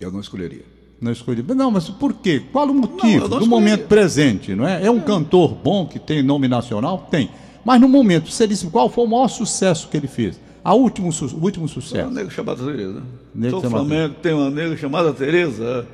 Eu 0.00 0.10
não 0.12 0.20
escolheria. 0.20 0.64
Não 1.00 1.12
escolhi. 1.12 1.44
Não, 1.54 1.70
mas 1.70 1.88
por 1.88 2.14
quê? 2.14 2.42
Qual 2.52 2.66
o 2.68 2.74
motivo 2.74 3.28
não 3.28 3.38
do 3.38 3.46
momento 3.46 3.86
presente, 3.86 4.54
não 4.54 4.66
é? 4.66 4.84
É 4.86 4.90
um 4.90 5.00
cantor 5.00 5.54
bom 5.54 5.86
que 5.86 5.98
tem 5.98 6.22
nome 6.22 6.48
nacional? 6.48 7.06
Tem. 7.10 7.30
Mas 7.64 7.80
no 7.80 7.88
momento, 7.88 8.30
você 8.30 8.46
disse 8.46 8.66
qual 8.68 8.88
foi 8.88 9.04
o 9.04 9.08
maior 9.08 9.28
sucesso 9.28 9.88
que 9.88 9.96
ele 9.96 10.06
fez? 10.06 10.40
A 10.66 10.74
último, 10.74 11.10
o 11.10 11.44
último 11.44 11.50
Tem 11.52 11.60
uma 11.60 11.68
sucesso. 11.68 12.10
nega 12.10 12.28
chamada 12.28 12.64
Tereza. 12.64 13.00
Nega 13.32 13.50
Sou 13.52 13.70
Flamengo, 13.70 14.16
tem 14.20 14.32
uma 14.32 14.50
nega 14.50 14.76
chamada 14.76 15.12
Tereza. 15.12 15.86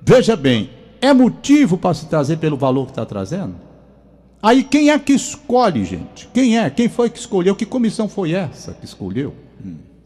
Veja 0.00 0.34
bem, 0.34 0.70
é 0.98 1.12
motivo 1.12 1.76
para 1.76 1.92
se 1.92 2.06
trazer 2.06 2.38
pelo 2.38 2.56
valor 2.56 2.86
que 2.86 2.92
está 2.92 3.04
trazendo? 3.04 3.56
Aí 4.42 4.64
quem 4.64 4.88
é 4.88 4.98
que 4.98 5.12
escolhe, 5.12 5.84
gente? 5.84 6.26
Quem 6.32 6.58
é? 6.58 6.70
Quem 6.70 6.88
foi 6.88 7.10
que 7.10 7.18
escolheu? 7.18 7.54
Que 7.54 7.66
comissão 7.66 8.08
foi 8.08 8.32
essa 8.32 8.72
que 8.72 8.86
escolheu? 8.86 9.34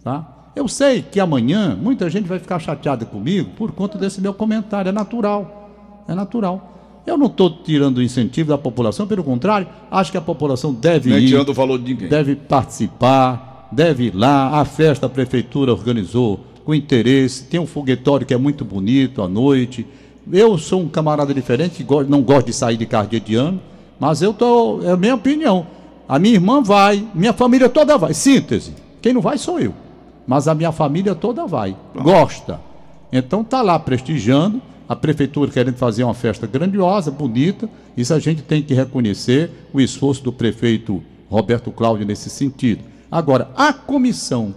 Tá? 0.03 0.51
Eu 0.57 0.67
sei 0.67 1.03
que 1.03 1.21
amanhã 1.21 1.79
muita 1.81 2.11
gente 2.11 2.27
vai 2.27 2.41
ficar 2.41 2.59
chateada 2.59 3.05
comigo 3.05 3.51
por 3.57 3.71
conta 3.71 3.97
desse 3.99 4.21
meu 4.21 4.35
comentário. 4.35 4.88
É 4.88 4.93
natural. 4.93 6.03
É 6.09 6.15
natural. 6.15 7.03
Eu 7.07 7.17
não 7.17 7.27
estou 7.27 7.49
tirando 7.62 7.99
o 7.99 8.03
incentivo 8.03 8.49
da 8.49 8.59
população, 8.59 9.07
pelo 9.07 9.23
contrário, 9.23 9.69
acho 9.88 10.11
que 10.11 10.19
a 10.19 10.21
população 10.21 10.75
deve 10.75 11.17
ir 11.17 11.29
tirando 11.29 11.51
o 11.51 11.55
valor 11.55 11.79
de 11.79 11.95
ninguém. 11.95 12.09
deve 12.09 12.35
participar, 12.35 13.52
deve 13.73 14.05
ir 14.05 14.15
lá. 14.15 14.61
A 14.61 14.65
festa 14.65 15.07
a 15.07 15.09
prefeitura 15.09 15.73
organizou 15.73 16.41
com 16.65 16.75
interesse, 16.75 17.45
tem 17.45 17.59
um 17.59 17.67
foguetório 17.67 18.27
que 18.27 18.35
é 18.35 18.37
muito 18.37 18.65
bonito 18.65 19.23
à 19.23 19.29
noite. 19.29 19.87
Eu 20.33 20.57
sou 20.57 20.83
um 20.83 20.89
camarada 20.89 21.35
diferente, 21.35 21.85
não 22.09 22.23
gosto 22.23 22.47
de 22.47 22.53
sair 22.53 22.77
de 22.77 22.87
carro 22.87 23.09
dia 23.09 23.19
de 23.19 23.35
ano, 23.35 23.61
mas 23.99 24.23
eu 24.23 24.33
tô, 24.33 24.81
é 24.83 24.93
a 24.93 24.97
minha 24.97 25.15
opinião. 25.15 25.67
A 26.09 26.19
minha 26.19 26.35
irmã 26.35 26.63
vai, 26.63 27.05
minha 27.15 27.33
família 27.33 27.69
toda 27.69 27.99
vai. 27.99 28.15
Síntese. 28.15 28.75
Quem 29.01 29.13
não 29.13 29.21
vai 29.21 29.39
sou 29.39 29.59
eu. 29.59 29.75
mas 30.27 30.47
a 30.47 30.55
minha 30.55 30.71
família 30.71 31.15
toda 31.15 31.47
vai, 31.47 31.77
gosta. 31.95 32.61
Então 33.13 33.43
tá 33.43 33.61
lá 33.61 33.79
prestigiando, 33.79 34.63
a 34.89 34.95
prefeitura 34.95 35.51
querendo 35.51 35.77
fazer 35.77 36.05
uma 36.05 36.15
festa 36.15 36.47
grandiosa, 36.47 37.11
bonita, 37.11 37.69
isso 37.97 38.15
a 38.15 38.19
gente 38.19 38.43
tem 38.43 38.63
que 38.63 38.75
reconhecer 38.75 39.51
o 39.73 39.81
esforço 39.81 40.23
do 40.23 40.33
prefeito 40.33 41.03
Roberto 41.29 41.71
Cláudio 41.71 42.07
nesse 42.07 42.31
sentido. 42.31 42.91
Agora, 43.12 43.51
a 43.55 43.75
comissão 43.75 44.55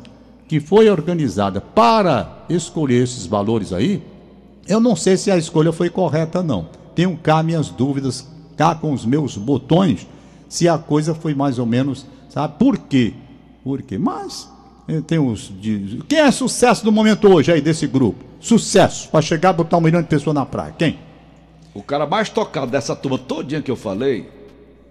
que 0.47 0.61
foi 0.61 0.89
organizada 0.89 1.59
para 1.59 2.45
escolher 2.47 3.03
esses 3.03 3.25
valores 3.25 3.73
aí, 3.73 4.01
eu 4.65 4.79
não 4.79 4.95
sei 4.95 5.17
se 5.17 5.29
a 5.29 5.37
escolha 5.37 5.73
foi 5.73 5.89
correta 5.89 6.41
não. 6.41 6.69
Tenho 6.95 7.17
cá 7.17 7.43
minhas 7.43 7.67
dúvidas, 7.67 8.25
cá 8.55 8.73
com 8.73 8.93
os 8.93 9.05
meus 9.05 9.35
botões, 9.35 10.07
se 10.47 10.69
a 10.69 10.77
coisa 10.77 11.13
foi 11.13 11.35
mais 11.35 11.59
ou 11.59 11.65
menos, 11.65 12.05
sabe? 12.29 12.57
Por 12.57 12.77
quê? 12.77 13.13
Por 13.61 13.81
quê? 13.81 13.97
Mas 13.97 14.49
eh, 14.87 15.01
tem 15.01 15.19
os 15.19 15.51
de... 15.59 16.01
quem 16.07 16.19
é 16.19 16.31
sucesso 16.31 16.85
do 16.85 16.93
momento 16.93 17.27
hoje 17.27 17.51
aí 17.51 17.59
desse 17.59 17.85
grupo? 17.85 18.23
Sucesso 18.39 19.09
para 19.09 19.21
chegar 19.21 19.49
a 19.49 19.53
botar 19.53 19.77
um 19.77 19.81
milhão 19.81 20.01
de 20.01 20.07
pessoas 20.07 20.33
na 20.33 20.45
praia. 20.45 20.73
Quem? 20.77 20.97
O 21.73 21.83
cara 21.83 22.07
mais 22.07 22.29
tocado 22.29 22.71
dessa 22.71 22.95
turma 22.95 23.17
todinha 23.17 23.61
que 23.61 23.69
eu 23.69 23.75
falei 23.75 24.29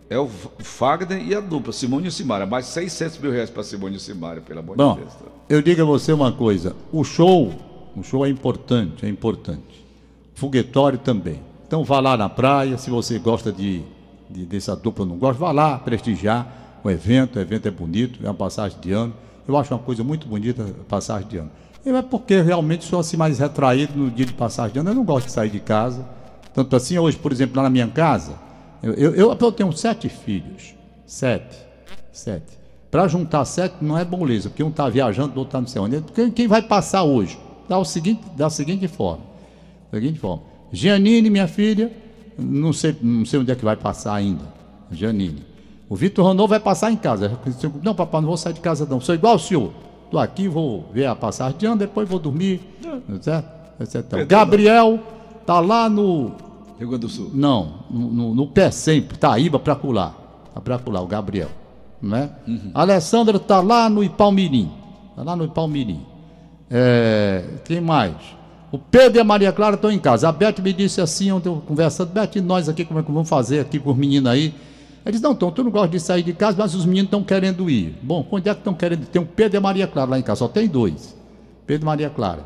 é 0.08 0.18
o 0.18 0.28
Fagner 0.28 1.26
e 1.26 1.34
a 1.34 1.40
dupla, 1.40 1.72
Simone 1.72 2.08
e 2.08 2.12
Simária. 2.12 2.46
Mais 2.46 2.66
600 2.66 3.18
mil 3.18 3.32
reais 3.32 3.50
para 3.50 3.62
Simone 3.62 3.96
e 3.96 4.00
Simária, 4.00 4.42
pelo 4.42 4.60
amor 4.60 4.76
Bom, 4.76 4.94
de 4.94 5.00
Deus. 5.00 5.14
tá? 5.14 5.24
eu 5.48 5.62
digo 5.62 5.82
a 5.82 5.84
você 5.84 6.12
uma 6.12 6.32
coisa: 6.32 6.76
o 6.92 7.02
show, 7.04 7.52
o 7.96 8.02
show 8.02 8.24
é 8.24 8.28
importante, 8.28 9.06
é 9.06 9.08
importante. 9.08 9.84
Foguetório 10.34 10.98
também. 10.98 11.40
Então 11.66 11.84
vá 11.84 12.00
lá 12.00 12.16
na 12.16 12.28
praia, 12.28 12.76
se 12.76 12.90
você 12.90 13.18
gosta 13.18 13.50
de, 13.50 13.82
de 14.28 14.44
dessa 14.44 14.76
dupla 14.76 15.04
ou 15.04 15.10
não 15.10 15.16
gosta, 15.16 15.38
vá 15.38 15.52
lá 15.52 15.78
prestigiar 15.78 16.80
o 16.84 16.90
evento. 16.90 17.36
O 17.36 17.40
evento 17.40 17.66
é 17.66 17.70
bonito, 17.70 18.20
é 18.22 18.28
uma 18.28 18.34
passagem 18.34 18.78
de 18.80 18.92
ano. 18.92 19.14
Eu 19.46 19.56
acho 19.56 19.72
uma 19.74 19.80
coisa 19.80 20.04
muito 20.04 20.26
bonita 20.26 20.64
passagem 20.88 21.28
de 21.28 21.38
ano. 21.38 21.50
Eu 21.84 21.96
é 21.96 22.02
porque 22.02 22.40
realmente 22.40 22.84
sou 22.84 22.98
assim 22.98 23.16
mais 23.16 23.38
retraído 23.38 23.92
no 23.94 24.10
dia 24.10 24.24
de 24.24 24.32
passagem 24.32 24.72
de 24.72 24.78
ano. 24.78 24.90
Eu 24.90 24.94
não 24.94 25.04
gosto 25.04 25.26
de 25.26 25.32
sair 25.32 25.50
de 25.50 25.60
casa. 25.60 26.06
Tanto 26.54 26.74
assim, 26.76 26.98
hoje, 26.98 27.16
por 27.16 27.32
exemplo, 27.32 27.56
lá 27.56 27.64
na 27.64 27.70
minha 27.70 27.88
casa, 27.88 28.32
eu, 28.84 28.94
eu, 28.94 29.14
eu, 29.14 29.38
eu 29.40 29.52
tenho 29.52 29.72
sete 29.72 30.08
filhos. 30.08 30.74
Sete. 31.06 31.56
Sete. 32.12 32.58
Para 32.90 33.08
juntar 33.08 33.44
sete 33.44 33.76
não 33.80 33.98
é 33.98 34.04
moleza, 34.04 34.48
porque 34.48 34.62
um 34.62 34.68
está 34.68 34.88
viajando, 34.88 35.34
o 35.34 35.38
outro 35.38 35.48
está 35.48 35.60
não 35.60 35.66
sei 35.66 35.80
onde. 35.80 36.00
Quem, 36.14 36.30
quem 36.30 36.46
vai 36.46 36.62
passar 36.62 37.02
hoje? 37.02 37.38
Dá 37.68 37.78
o 37.78 37.84
seguinte, 37.84 38.22
da 38.36 38.48
seguinte 38.50 38.86
forma. 38.86 39.24
Da 39.90 39.98
seguinte 39.98 40.18
forma. 40.18 40.42
Gianine, 40.70 41.30
minha 41.30 41.48
filha, 41.48 41.90
não 42.38 42.72
sei, 42.72 42.96
não 43.00 43.24
sei 43.24 43.40
onde 43.40 43.50
é 43.50 43.54
que 43.54 43.64
vai 43.64 43.76
passar 43.76 44.14
ainda. 44.14 44.44
Gianine. 44.90 45.42
O 45.88 45.96
Vitor 45.96 46.24
Ronaldo 46.24 46.50
vai 46.50 46.60
passar 46.60 46.90
em 46.90 46.96
casa. 46.96 47.38
Não, 47.82 47.94
papai, 47.94 48.20
não 48.20 48.28
vou 48.28 48.36
sair 48.36 48.52
de 48.52 48.60
casa 48.60 48.86
não. 48.88 49.00
Sou 49.00 49.14
igual 49.14 49.34
ao 49.34 49.38
senhor. 49.38 49.72
Estou 50.04 50.20
aqui, 50.20 50.48
vou 50.48 50.88
ver 50.92 51.06
a 51.06 51.16
passagem 51.16 51.58
de 51.58 51.66
ano, 51.66 51.76
depois 51.76 52.08
vou 52.08 52.18
dormir. 52.18 52.60
Certo? 53.20 53.48
Certo. 53.86 54.16
O 54.16 54.26
Gabriel 54.26 55.00
tá 55.44 55.60
lá 55.60 55.88
no. 55.88 56.32
Rio 56.78 56.88
Grande 56.88 57.02
do 57.02 57.08
Sul. 57.08 57.30
Não, 57.32 57.84
no, 57.90 58.34
no, 58.34 58.46
pé 58.46 58.70
sempre, 58.70 59.16
Taíba 59.16 59.58
para 59.58 59.76
pular. 59.76 60.14
Tá 60.52 60.60
para 60.60 60.78
pular, 60.78 61.02
o 61.02 61.06
Gabriel. 61.06 61.48
Né? 62.02 62.30
A 62.74 62.82
Alessandra 62.82 63.38
tá 63.38 63.60
lá 63.60 63.88
no 63.88 64.02
Ipalmirim. 64.02 64.70
Tá 65.16 65.22
lá 65.22 65.36
no 65.36 65.44
Ipalmirim. 65.44 66.00
É, 66.70 67.44
quem 67.64 67.80
mais? 67.80 68.14
O 68.72 68.78
Pedro 68.78 69.18
e 69.18 69.20
a 69.20 69.24
Maria 69.24 69.52
Clara 69.52 69.76
estão 69.76 69.90
em 69.90 69.98
casa. 69.98 70.28
A 70.28 70.32
Beth 70.32 70.56
me 70.60 70.72
disse 70.72 71.00
assim, 71.00 71.30
ontem 71.30 71.48
eu 71.48 71.62
conversando, 71.66 72.10
Beth, 72.12 72.42
nós 72.42 72.68
aqui, 72.68 72.84
como 72.84 72.98
é 72.98 73.02
que 73.02 73.12
vamos 73.12 73.28
fazer 73.28 73.60
aqui 73.60 73.78
com 73.78 73.90
os 73.90 73.96
meninos 73.96 74.30
aí? 74.30 74.52
Ele 75.04 75.12
disse, 75.12 75.22
não, 75.22 75.34
Tom, 75.34 75.50
tu 75.50 75.62
não 75.62 75.70
gosta 75.70 75.88
de 75.88 76.00
sair 76.00 76.22
de 76.22 76.32
casa, 76.32 76.56
mas 76.58 76.74
os 76.74 76.84
meninos 76.84 77.06
estão 77.06 77.22
querendo 77.22 77.70
ir. 77.70 77.96
Bom, 78.02 78.26
onde 78.30 78.48
é 78.48 78.54
que 78.54 78.60
estão 78.60 78.74
querendo 78.74 79.02
ir? 79.02 79.06
Tem 79.06 79.22
o 79.22 79.26
Pedro 79.26 79.56
e 79.56 79.58
a 79.58 79.60
Maria 79.60 79.86
Clara 79.86 80.10
lá 80.10 80.18
em 80.18 80.22
casa, 80.22 80.40
só 80.40 80.48
tem 80.48 80.66
dois. 80.66 81.14
Pedro 81.66 81.84
e 81.84 81.86
Maria 81.86 82.10
Clara. 82.10 82.44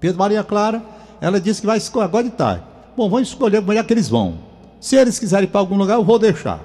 Pedro 0.00 0.16
e 0.16 0.18
Maria 0.18 0.42
Clara, 0.42 0.82
ela 1.20 1.38
disse 1.40 1.60
que 1.60 1.66
vai 1.66 1.78
agora 2.02 2.24
de 2.24 2.30
tarde. 2.30 2.71
Bom, 2.96 3.08
vamos 3.08 3.28
escolher 3.28 3.58
onde 3.58 3.76
é 3.76 3.82
que 3.82 3.92
eles 3.92 4.08
vão. 4.08 4.34
Se 4.80 4.96
eles 4.96 5.18
quiserem 5.18 5.44
ir 5.44 5.50
para 5.50 5.60
algum 5.60 5.76
lugar, 5.76 5.94
eu 5.94 6.04
vou 6.04 6.18
deixar. 6.18 6.60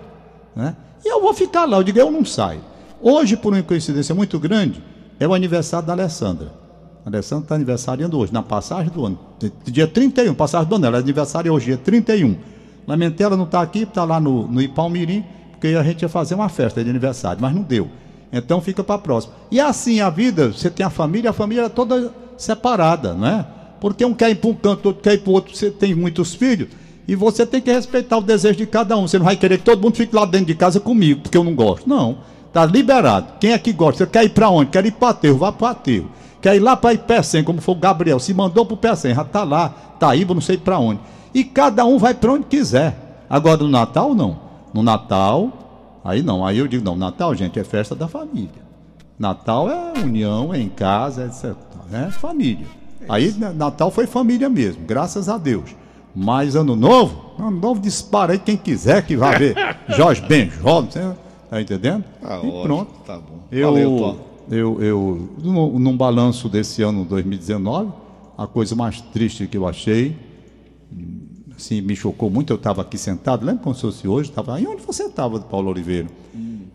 Né? 0.56 0.76
E 1.06 1.12
eu 1.12 1.22
vou 1.22 1.34
ficar 1.34 1.66
lá, 1.66 1.78
eu 1.78 1.84
digo, 1.84 2.00
eu 2.00 2.12
não 2.12 2.26
saio. 2.26 2.62
Hoje, 3.02 3.38
por 3.38 3.54
uma 3.54 3.62
coincidência 3.62 4.14
muito 4.14 4.40
grande, 4.40 4.84
é 5.20 5.28
o 5.28 5.34
aniversário 5.34 5.86
da 5.86 5.94
Alessandra. 5.94 6.52
A 7.06 7.10
Alessandra 7.10 7.46
está 7.46 7.56
aniversariando 7.56 8.18
hoje, 8.18 8.34
na 8.34 8.44
passagem 8.44 8.92
do 8.92 9.06
ano. 9.06 9.20
Dia 9.66 9.88
31, 9.88 10.34
passagem 10.34 10.68
do 10.68 10.76
ano, 10.76 10.88
ela 10.88 10.98
é 10.98 11.00
aniversário 11.00 11.54
hoje, 11.54 11.68
dia 11.68 11.78
31. 11.78 12.36
Lamentei 12.88 13.26
ela 13.26 13.38
não 13.38 13.46
estar 13.46 13.62
aqui, 13.62 13.84
está 13.84 14.04
lá 14.04 14.20
no, 14.20 14.48
no 14.48 14.62
Ipalmirim, 14.62 15.24
porque 15.52 15.68
a 15.68 15.84
gente 15.84 16.02
ia 16.02 16.10
fazer 16.10 16.36
uma 16.36 16.50
festa 16.50 16.84
de 16.84 16.90
aniversário, 16.90 17.42
mas 17.42 17.54
não 17.54 17.62
deu. 17.62 17.88
Então 18.32 18.60
fica 18.60 18.84
para 18.84 18.96
a 18.96 19.00
próxima. 19.00 19.34
E 19.52 19.60
assim 19.60 20.02
a 20.02 20.10
vida, 20.10 20.52
você 20.52 20.70
tem 20.70 20.86
a 20.86 20.90
família, 20.90 21.30
a 21.30 21.34
família 21.34 21.64
é 21.64 21.70
toda 21.70 22.14
separada, 22.38 23.14
não 23.14 23.28
é? 23.28 23.46
Porque 23.80 24.04
um 24.04 24.14
quer 24.14 24.32
ir 24.32 24.36
para 24.36 24.50
um 24.50 24.54
canto, 24.54 24.88
outro 24.88 25.02
quer 25.04 25.14
ir 25.14 25.20
para 25.20 25.32
o 25.32 25.34
outro, 25.34 25.56
você 25.56 25.70
tem 25.70 25.94
muitos 25.94 26.34
filhos, 26.34 26.70
e 27.08 27.16
você 27.16 27.46
tem 27.46 27.62
que 27.62 27.72
respeitar 27.72 28.18
o 28.18 28.22
desejo 28.22 28.58
de 28.58 28.66
cada 28.66 28.98
um. 28.98 29.08
Você 29.08 29.18
não 29.18 29.26
vai 29.26 29.36
querer 29.36 29.60
que 29.60 29.64
todo 29.64 29.82
mundo 29.82 29.96
fique 29.96 30.16
lá 30.16 30.26
dentro 30.26 30.48
de 30.48 30.56
casa 30.56 30.80
comigo, 30.80 31.22
porque 31.22 31.38
eu 31.38 31.44
não 31.44 31.56
gosto. 31.56 31.88
Não. 31.88 32.18
Está 32.48 32.66
liberado. 32.66 33.34
Quem 33.40 33.52
é 33.52 33.58
que 33.58 33.72
gosta? 33.72 34.04
Você 34.04 34.10
quer 34.10 34.24
ir 34.24 34.30
para 34.30 34.50
onde? 34.50 34.72
Quer 34.72 34.86
ir 34.86 34.92
para 34.92 35.10
aterro? 35.10 35.38
Vá 35.38 35.52
para 35.52 35.70
aterro. 35.72 36.10
Quer 36.42 36.56
ir 36.56 36.60
lá 36.60 36.76
para 36.76 36.94
Ipecém, 36.94 37.44
como 37.44 37.62
foi 37.62 37.76
o 37.76 37.78
Gabriel, 37.78 38.20
se 38.20 38.34
mandou 38.34 38.66
para 38.66 38.74
o 38.74 38.78
Pecém, 38.78 39.14
já 39.14 39.24
está 39.24 39.44
lá, 39.44 39.70
Taíba, 40.00 40.34
não 40.34 40.42
sei 40.42 40.58
para 40.58 40.78
onde. 40.78 41.00
E 41.34 41.44
cada 41.44 41.84
um 41.86 41.98
vai 41.98 42.14
para 42.14 42.32
onde 42.32 42.46
quiser. 42.46 43.26
Agora 43.30 43.58
no 43.58 43.68
Natal, 43.68 44.14
não. 44.14 44.40
No 44.74 44.84
Natal, 44.84 46.00
aí 46.04 46.22
não. 46.22 46.46
Aí 46.46 46.58
eu 46.58 46.68
digo, 46.68 46.84
não, 46.84 46.96
Natal, 46.96 47.34
gente, 47.36 47.60
é 47.60 47.64
festa 47.64 47.96
da 47.96 48.08
família. 48.08 48.68
Natal 49.18 49.70
é 49.70 49.94
união, 50.00 50.54
é 50.54 50.60
em 50.60 50.70
casa, 50.70 51.26
etc. 51.26 51.56
É 51.92 52.12
família. 52.12 52.68
Aí 53.08 53.32
né, 53.34 53.52
Natal 53.54 53.92
foi 53.92 54.06
família 54.08 54.50
mesmo, 54.50 54.84
graças 54.86 55.30
a 55.30 55.38
Deus. 55.38 55.76
Mas 56.16 56.56
ano 56.56 56.76
novo, 56.76 57.32
ano 57.38 57.52
novo 57.52 57.80
dispara 57.80 58.34
aí 58.34 58.40
quem 58.40 58.58
quiser 58.58 59.06
que 59.06 59.16
vá 59.16 59.38
ver. 59.38 59.56
Jorge 59.90 60.22
Benjol, 60.22 60.84
você 60.84 61.14
tá 61.50 61.62
entendendo? 61.62 62.04
Tá 62.22 62.40
e 62.44 62.62
pronto. 62.64 62.92
tá 63.06 63.18
bom. 63.18 63.40
Eu, 63.52 63.68
Valeu, 63.72 63.98
Tom. 63.98 64.18
eu, 64.50 64.82
eu, 64.82 65.30
num, 65.42 65.80
num 65.80 65.96
balanço 65.96 66.50
desse 66.50 66.82
ano 66.82 67.06
2019, 67.06 67.92
a 68.38 68.48
coisa 68.48 68.76
mais 68.76 69.00
triste 69.00 69.48
que 69.48 69.58
eu 69.58 69.68
achei, 69.68 70.18
assim, 71.56 71.82
me 71.82 71.96
chocou 71.96 72.30
muito, 72.30 72.52
eu 72.52 72.58
estava 72.58 72.82
aqui 72.82 72.98
sentado, 72.98 73.46
lembra 73.46 73.64
como 73.64 73.76
se 73.76 73.82
fosse 73.82 74.08
hoje? 74.08 74.32
Tava, 74.32 74.56
aí 74.56 74.66
onde 74.68 74.82
você 74.82 75.04
estava, 75.04 75.40
Paulo 75.40 75.70
Oliveira? 75.70 76.08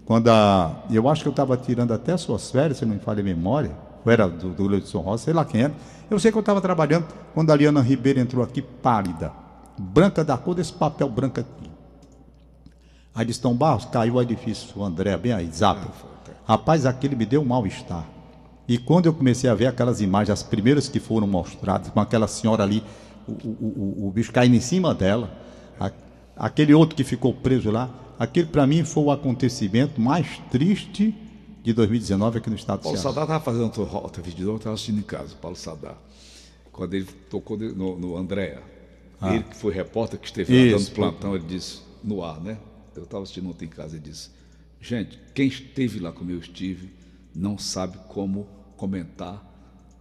Quando 0.04 0.28
a, 0.28 0.84
eu 0.90 1.08
acho 1.08 1.22
que 1.22 1.28
eu 1.28 1.32
estava 1.32 1.56
tirando 1.56 1.92
até 1.92 2.16
suas 2.16 2.50
férias, 2.50 2.78
se 2.78 2.84
não 2.84 2.94
me 2.94 3.00
falha 3.00 3.20
a 3.20 3.24
memória, 3.24 3.70
ou 4.04 4.12
era 4.12 4.28
do, 4.28 4.50
do 4.50 4.66
Leudson 4.66 5.00
Rosa, 5.00 5.24
sei 5.24 5.34
lá 5.34 5.44
quem 5.44 5.62
era. 5.62 5.72
Eu 6.10 6.18
sei 6.18 6.30
que 6.30 6.36
eu 6.38 6.40
estava 6.40 6.60
trabalhando 6.60 7.06
quando 7.34 7.50
a 7.50 7.56
Liana 7.56 7.80
Ribeiro 7.80 8.20
entrou 8.20 8.44
aqui 8.44 8.60
pálida, 8.60 9.32
branca 9.78 10.24
da 10.24 10.36
cor 10.36 10.54
desse 10.54 10.72
papel 10.72 11.08
branco 11.08 11.40
aqui. 11.40 11.70
Aí 13.14 13.26
disse, 13.26 13.40
Tom 13.40 13.54
Barros, 13.54 13.84
caiu 13.84 14.14
o 14.14 14.22
edifício, 14.22 14.82
André, 14.82 15.16
bem 15.16 15.32
aí, 15.32 15.48
zapa. 15.52 15.88
Rapaz, 16.46 16.86
aquele 16.86 17.14
me 17.14 17.26
deu 17.26 17.42
um 17.42 17.44
mal-estar. 17.44 18.04
E 18.66 18.78
quando 18.78 19.06
eu 19.06 19.12
comecei 19.12 19.50
a 19.50 19.54
ver 19.54 19.66
aquelas 19.66 20.00
imagens, 20.00 20.30
as 20.30 20.42
primeiras 20.42 20.88
que 20.88 20.98
foram 20.98 21.26
mostradas, 21.26 21.90
com 21.90 22.00
aquela 22.00 22.26
senhora 22.26 22.62
ali, 22.62 22.82
o, 23.28 23.32
o, 23.32 23.94
o, 24.04 24.08
o 24.08 24.10
bicho 24.10 24.32
caindo 24.32 24.54
em 24.56 24.60
cima 24.60 24.94
dela, 24.94 25.30
a- 25.78 25.90
aquele 26.36 26.72
outro 26.72 26.96
que 26.96 27.04
ficou 27.04 27.34
preso 27.34 27.70
lá, 27.70 27.90
aquele 28.18 28.46
para 28.46 28.66
mim 28.66 28.82
foi 28.84 29.02
o 29.04 29.10
acontecimento 29.10 30.00
mais 30.00 30.40
triste 30.50 31.14
de 31.62 31.72
2019 31.72 32.38
aqui 32.38 32.50
no 32.50 32.56
estado 32.56 32.80
do 32.80 32.82
Paulo 32.82 32.98
Ceará. 32.98 33.14
Sadar 33.14 33.24
estava 33.24 33.44
fazendo 33.44 33.64
outra, 33.64 33.82
outra 33.98 34.22
vídeo, 34.22 34.48
eu 34.50 34.56
estava 34.56 34.74
assistindo 34.74 34.98
em 34.98 35.02
casa, 35.02 35.34
Paulo 35.40 35.56
Sadar. 35.56 35.96
Quando 36.72 36.94
ele 36.94 37.06
tocou 37.30 37.56
no, 37.56 37.98
no 37.98 38.16
Andréa. 38.16 38.62
Ele 39.22 39.44
que 39.44 39.56
foi 39.56 39.72
repórter 39.72 40.18
que 40.18 40.26
esteve 40.26 40.52
lá 40.52 40.60
Ah. 40.74 40.76
Isso, 40.80 40.86
dando 40.90 40.94
plantão, 40.96 41.36
ele 41.36 41.44
disse, 41.46 41.78
no 42.02 42.24
ar, 42.24 42.40
né? 42.40 42.58
Eu 42.96 43.04
estava 43.04 43.22
assistindo 43.22 43.48
ontem 43.48 43.66
em 43.66 43.68
casa 43.68 43.96
e 43.96 44.00
disse, 44.00 44.30
gente, 44.80 45.16
quem 45.32 45.46
esteve 45.46 46.00
lá 46.00 46.10
como 46.10 46.30
eu 46.32 46.38
estive, 46.38 46.90
não 47.34 47.56
sabe 47.56 47.98
como 48.08 48.48
comentar 48.76 49.48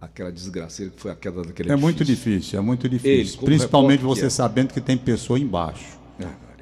aquela 0.00 0.32
desgraceira 0.32 0.90
que 0.90 1.00
foi 1.00 1.12
a 1.12 1.14
queda 1.14 1.42
daquele 1.42 1.70
É 1.70 1.76
muito 1.76 2.02
edifício. 2.02 2.32
difícil, 2.32 2.58
é 2.58 2.62
muito 2.62 2.86
Ele, 2.88 2.98
difícil. 2.98 3.36
como 3.36 3.46
Principalmente 3.46 4.00
repórter 4.00 4.22
você 4.22 4.26
é. 4.26 4.30
sabendo 4.30 4.74
que 4.74 4.80
tem 4.80 4.98
pessoa 4.98 5.38
embaixo. 5.38 5.96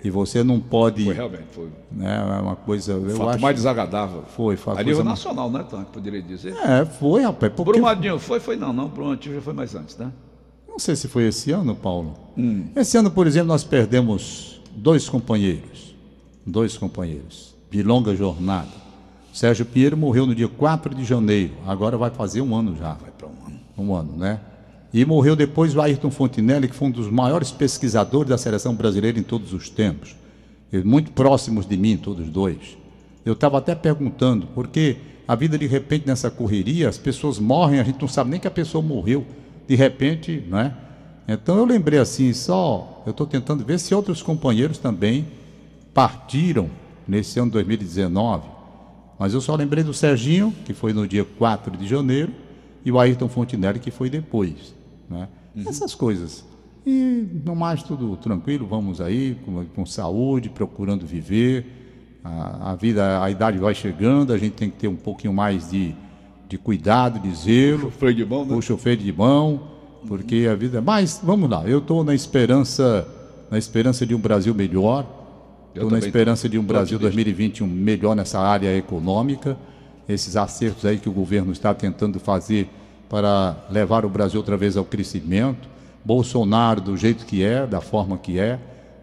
E 0.03 0.11
você 0.11 0.43
não 0.43 0.59
pode. 0.61 1.05
Foi 1.05 1.15
realmente, 1.15 1.45
foi 1.53 1.69
Né, 1.93 2.17
é 2.17 2.41
uma 2.41 2.57
coisa. 2.57 2.97
o 2.97 3.11
fato 3.11 3.29
acho, 3.31 3.41
mais 3.43 3.57
desagradável. 3.57 4.23
Foi, 4.35 4.57
foi 4.57 4.75
a 4.75 4.83
nível 4.83 5.05
mais- 5.05 5.19
nacional, 5.19 5.51
né, 5.51 5.65
Tom, 5.69 5.85
que 5.85 5.93
poderia 5.93 6.23
dizer. 6.23 6.55
É, 6.57 6.85
foi, 6.85 7.23
rapaz. 7.23 7.53
Porque... 7.55 7.73
Brumadinho 7.73 8.19
foi, 8.19 8.41
foi 8.41 8.57
não, 8.57 8.73
não, 8.73 8.89
Brumadinho 8.89 9.35
já 9.35 9.41
foi 9.43 9.53
mais 9.53 9.75
antes, 9.75 9.97
né? 9.99 10.11
Não 10.69 10.79
sei 10.79 10.97
se 10.97 11.09
foi 11.09 11.25
esse 11.27 11.51
ano, 11.53 11.75
Paulo. 11.75 12.15
Hum. 12.39 12.67
Esse 12.77 12.97
ano, 12.97 13.11
por 13.11 13.27
exemplo, 13.27 13.49
nós 13.49 13.65
perdemos 13.65 14.61
dois 14.75 15.09
companheiros. 15.09 15.95
Dois 16.47 16.77
companheiros. 16.79 17.55
De 17.71 17.83
longa 17.83 18.15
jornada. 18.17 18.69
Sérgio 19.33 19.65
Pinheiro 19.67 19.97
morreu 19.97 20.27
no 20.27 20.35
dia 20.35 20.49
4 20.49 20.95
de 20.95 21.05
janeiro. 21.05 21.53
Agora 21.67 21.97
vai 21.97 22.11
fazer 22.11 22.41
um 22.41 22.55
ano 22.55 22.77
já. 22.77 22.95
Vai 22.95 23.11
para 23.11 23.27
um 23.29 23.47
ano. 23.47 23.61
Um 23.79 23.95
ano, 23.95 24.17
né? 24.17 24.41
E 24.93 25.05
morreu 25.05 25.37
depois 25.37 25.75
o 25.75 25.81
Ayrton 25.81 26.11
Fontinelli, 26.11 26.69
que 26.69 26.75
foi 26.75 26.89
um 26.89 26.91
dos 26.91 27.11
maiores 27.11 27.51
pesquisadores 27.51 28.29
da 28.29 28.37
seleção 28.37 28.75
brasileira 28.75 29.19
em 29.19 29.23
todos 29.23 29.53
os 29.53 29.69
tempos. 29.69 30.17
Muito 30.85 31.13
próximos 31.13 31.67
de 31.67 31.77
mim, 31.77 31.97
todos 31.97 32.29
dois. 32.29 32.77
Eu 33.25 33.35
estava 33.35 33.59
até 33.59 33.75
perguntando, 33.75 34.49
porque 34.55 34.97
A 35.31 35.37
vida 35.37 35.57
de 35.57 35.65
repente 35.65 36.09
nessa 36.09 36.29
correria, 36.29 36.89
as 36.89 36.99
pessoas 36.99 37.39
morrem, 37.39 37.79
a 37.79 37.85
gente 37.85 38.01
não 38.01 38.09
sabe 38.09 38.31
nem 38.31 38.41
que 38.41 38.49
a 38.49 38.51
pessoa 38.51 38.83
morreu. 38.83 39.25
De 39.69 39.77
repente, 39.77 40.45
não 40.49 40.59
é? 40.59 40.75
Então 41.29 41.57
eu 41.57 41.65
lembrei 41.65 42.01
assim, 42.01 42.33
só 42.33 43.01
eu 43.07 43.13
estou 43.13 43.29
tentando 43.29 43.65
ver 43.65 43.79
se 43.79 43.95
outros 43.95 44.23
companheiros 44.23 44.77
também 44.77 45.29
partiram 45.95 46.69
nesse 47.07 47.39
ano 47.39 47.53
2019. 47.53 48.49
Mas 49.21 49.33
eu 49.33 49.41
só 49.41 49.55
lembrei 49.55 49.85
do 49.85 49.95
Serginho, 49.95 50.53
que 50.65 50.75
foi 50.75 50.93
no 50.93 51.07
dia 51.07 51.25
4 51.25 51.77
de 51.77 51.87
janeiro, 51.87 52.33
e 52.85 52.91
o 52.91 52.99
Ayrton 52.99 53.29
Fontinelli, 53.29 53.79
que 53.79 53.93
foi 53.93 54.11
depois. 54.11 54.75
Né? 55.11 55.29
Uhum. 55.57 55.65
Essas 55.69 55.95
coisas. 55.95 56.45
E 56.87 57.27
no 57.45 57.55
mais 57.55 57.83
tudo 57.83 58.17
tranquilo, 58.17 58.67
vamos 58.67 59.01
aí, 59.01 59.37
com, 59.45 59.65
com 59.67 59.85
saúde, 59.85 60.49
procurando 60.49 61.05
viver. 61.05 61.67
A, 62.23 62.73
a, 62.73 62.75
vida, 62.75 63.23
a 63.23 63.31
idade 63.31 63.59
vai 63.59 63.75
chegando, 63.75 64.33
a 64.33 64.39
gente 64.39 64.53
tem 64.53 64.71
que 64.71 64.77
ter 64.77 64.89
um 64.89 64.97
pouquinho 64.97 65.33
mais 65.33 65.71
de, 65.71 65.95
de 66.49 66.57
cuidado, 66.57 67.19
de 67.19 67.35
zelo. 67.35 67.89
O 67.89 67.91
chofer 67.91 68.15
de 68.15 68.25
mão, 68.25 68.45
né? 68.45 68.55
O 68.55 68.63
chofer 68.63 68.97
de 68.97 69.13
mão, 69.13 69.63
porque 70.07 70.47
a 70.51 70.55
vida. 70.55 70.81
Mas 70.81 71.21
vamos 71.23 71.51
lá, 71.51 71.67
eu 71.67 71.79
estou 71.79 72.05
na 72.05 72.15
esperança, 72.15 73.07
na 73.51 73.59
esperança 73.59 74.07
de 74.07 74.15
um 74.15 74.21
Brasil 74.21 74.55
melhor. 74.55 75.19
Estou 75.75 75.91
na 75.91 75.99
esperança 75.99 76.49
de 76.49 76.59
um 76.59 76.65
Brasil 76.65 76.99
2021 76.99 77.67
melhor 77.67 78.17
nessa 78.17 78.41
área 78.41 78.77
econômica. 78.77 79.57
Esses 80.09 80.37
acertos 80.37 80.85
aí 80.85 80.99
que 80.99 81.09
o 81.09 81.13
governo 81.13 81.53
está 81.53 81.73
tentando 81.73 82.19
fazer 82.19 82.69
para 83.11 83.57
levar 83.69 84.07
o 84.07 84.09
Brasil 84.09 84.39
outra 84.39 84.57
vez 84.57 84.77
ao 84.77 84.85
crescimento. 84.85 85.69
Bolsonaro 86.03 86.81
do 86.81 86.97
jeito 86.97 87.27
que 87.27 87.43
é, 87.43 87.67
da 87.67 87.81
forma 87.81 88.17
que 88.17 88.39
é, 88.39 88.59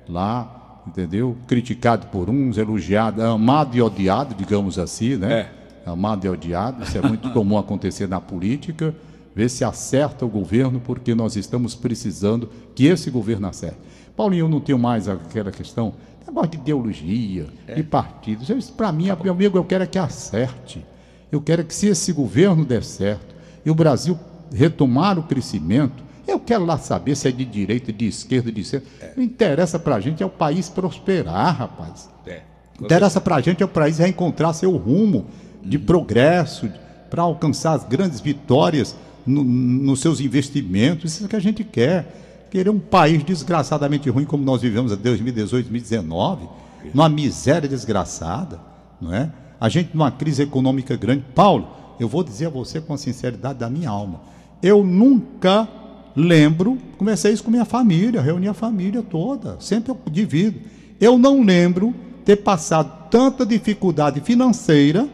lá, 0.07 0.81
entendeu? 0.87 1.35
Criticado 1.45 2.07
por 2.07 2.29
uns, 2.29 2.57
elogiado, 2.57 3.21
amado 3.21 3.75
e 3.75 3.81
odiado, 3.81 4.33
digamos 4.33 4.79
assim, 4.79 5.17
né? 5.17 5.51
É. 5.85 5.89
Amado 5.89 6.25
e 6.25 6.29
odiado, 6.29 6.83
isso 6.83 6.97
é 6.97 7.01
muito 7.01 7.29
comum 7.31 7.57
acontecer 7.57 8.07
na 8.07 8.19
política. 8.19 8.95
Ver 9.35 9.49
se 9.49 9.63
acerta 9.63 10.25
o 10.25 10.29
governo, 10.29 10.79
porque 10.79 11.13
nós 11.13 11.35
estamos 11.35 11.75
precisando 11.75 12.49
que 12.73 12.87
esse 12.87 13.11
governo 13.11 13.47
acerte. 13.47 13.77
Paulinho, 14.15 14.45
eu 14.45 14.49
não 14.49 14.59
tenho 14.59 14.79
mais 14.79 15.07
aquela 15.07 15.51
questão, 15.51 15.93
negócio 16.25 16.51
de 16.51 16.57
ideologia, 16.57 17.45
é. 17.67 17.75
de 17.75 17.83
partidos. 17.83 18.49
Para 18.71 18.91
mim, 18.91 19.07
tá 19.07 19.17
meu 19.21 19.33
amigo, 19.33 19.57
eu 19.57 19.63
quero 19.63 19.83
é 19.83 19.87
que 19.87 19.99
acerte. 19.99 20.83
Eu 21.31 21.39
quero 21.41 21.63
que 21.63 21.75
se 21.75 21.87
esse 21.87 22.11
governo 22.11 22.65
der 22.65 22.83
certo 22.83 23.36
e 23.65 23.71
o 23.71 23.75
Brasil 23.75 24.17
retomar 24.53 25.17
o 25.19 25.23
crescimento, 25.23 26.03
eu 26.27 26.39
quero 26.39 26.65
lá 26.65 26.77
saber 26.77 27.15
se 27.15 27.27
é 27.27 27.31
de 27.31 27.45
direita, 27.45 27.91
de 27.91 28.05
esquerda, 28.07 28.51
de 28.51 28.63
centro. 28.63 28.87
É. 28.99 29.13
Não 29.15 29.23
interessa 29.23 29.79
para 29.79 29.95
a 29.95 29.99
gente 29.99 30.21
é 30.21 30.25
o 30.25 30.29
país 30.29 30.69
prosperar, 30.69 31.55
rapaz. 31.55 32.09
É. 32.25 32.41
Interessa 32.79 33.21
para 33.21 33.35
a 33.35 33.41
gente 33.41 33.63
é 33.63 33.65
o 33.65 33.69
país 33.69 33.97
reencontrar 33.97 34.53
seu 34.53 34.75
rumo 34.75 35.25
de 35.63 35.77
uhum. 35.77 35.83
progresso, 35.83 36.69
para 37.09 37.23
alcançar 37.23 37.73
as 37.73 37.83
grandes 37.85 38.19
vitórias 38.19 38.95
no, 39.25 39.43
nos 39.43 40.01
seus 40.01 40.19
investimentos. 40.19 41.13
Isso 41.13 41.25
é 41.25 41.27
que 41.27 41.35
a 41.35 41.39
gente 41.39 41.63
quer. 41.63 42.47
Querer 42.49 42.69
um 42.69 42.79
país 42.79 43.23
desgraçadamente 43.23 44.09
ruim 44.09 44.23
como 44.23 44.43
nós 44.43 44.61
vivemos 44.61 44.93
em 44.93 44.95
2018, 44.95 45.65
2019, 45.69 46.47
numa 46.93 47.09
miséria 47.09 47.67
desgraçada, 47.67 48.57
não 49.01 49.13
é? 49.13 49.29
A 49.59 49.67
gente 49.67 49.89
numa 49.93 50.11
crise 50.11 50.43
econômica 50.43 50.95
grande. 50.95 51.25
Paulo, 51.35 51.67
eu 51.99 52.07
vou 52.07 52.23
dizer 52.23 52.47
a 52.47 52.49
você 52.49 52.79
com 52.79 52.93
a 52.93 52.97
sinceridade 52.97 53.59
da 53.59 53.69
minha 53.69 53.89
alma, 53.89 54.21
eu 54.61 54.83
nunca 54.83 55.67
lembro, 56.15 56.77
comecei 56.97 57.31
isso 57.31 57.43
com 57.43 57.51
minha 57.51 57.65
família, 57.65 58.21
reuni 58.21 58.47
a 58.47 58.53
família 58.53 59.03
toda, 59.03 59.57
sempre 59.59 59.91
eu 59.91 59.97
divido. 60.11 60.59
Eu 60.99 61.17
não 61.17 61.43
lembro 61.43 61.93
ter 62.25 62.37
passado 62.37 63.09
tanta 63.09 63.45
dificuldade 63.45 64.19
financeira, 64.21 65.07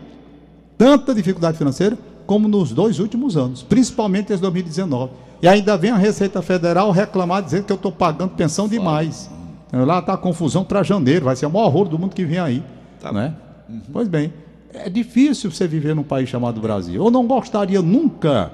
tanta 0.78 1.14
dificuldade 1.14 1.58
financeira, 1.58 1.98
como 2.26 2.48
nos 2.48 2.72
dois 2.72 3.00
últimos 3.00 3.36
anos, 3.36 3.62
principalmente 3.62 4.34
em 4.34 4.38
2019. 4.38 5.12
E 5.42 5.48
ainda 5.48 5.78
vem 5.78 5.92
a 5.92 5.98
Receita 5.98 6.42
Federal 6.42 6.90
reclamar, 6.92 7.44
dizendo 7.44 7.66
que 7.66 7.72
eu 7.72 7.76
estou 7.76 7.92
pagando 7.92 8.32
pensão 8.32 8.68
demais. 8.68 9.30
Lá 9.74 10.00
está 10.00 10.14
a 10.14 10.18
confusão 10.18 10.64
para 10.64 10.84
janeiro, 10.84 11.26
vai 11.26 11.36
ser 11.36 11.48
o 11.48 11.50
maior 11.50 11.66
horror 11.66 11.90
do 11.90 12.00
mundo 12.00 12.16
que 12.16 12.24
vem 12.24 12.40
aí. 12.40 12.64
Tá. 13.02 13.12
Né? 13.12 13.34
Uhum. 13.68 13.82
Pois 13.92 14.08
bem, 14.08 14.32
é 14.74 14.90
difícil 14.90 15.52
você 15.52 15.68
viver 15.68 15.96
num 15.96 16.04
país 16.04 16.30
chamado 16.30 16.60
Brasil. 16.60 17.04
Eu 17.04 17.12
não 17.12 17.26
gostaria 17.26 17.82
nunca 17.82 18.52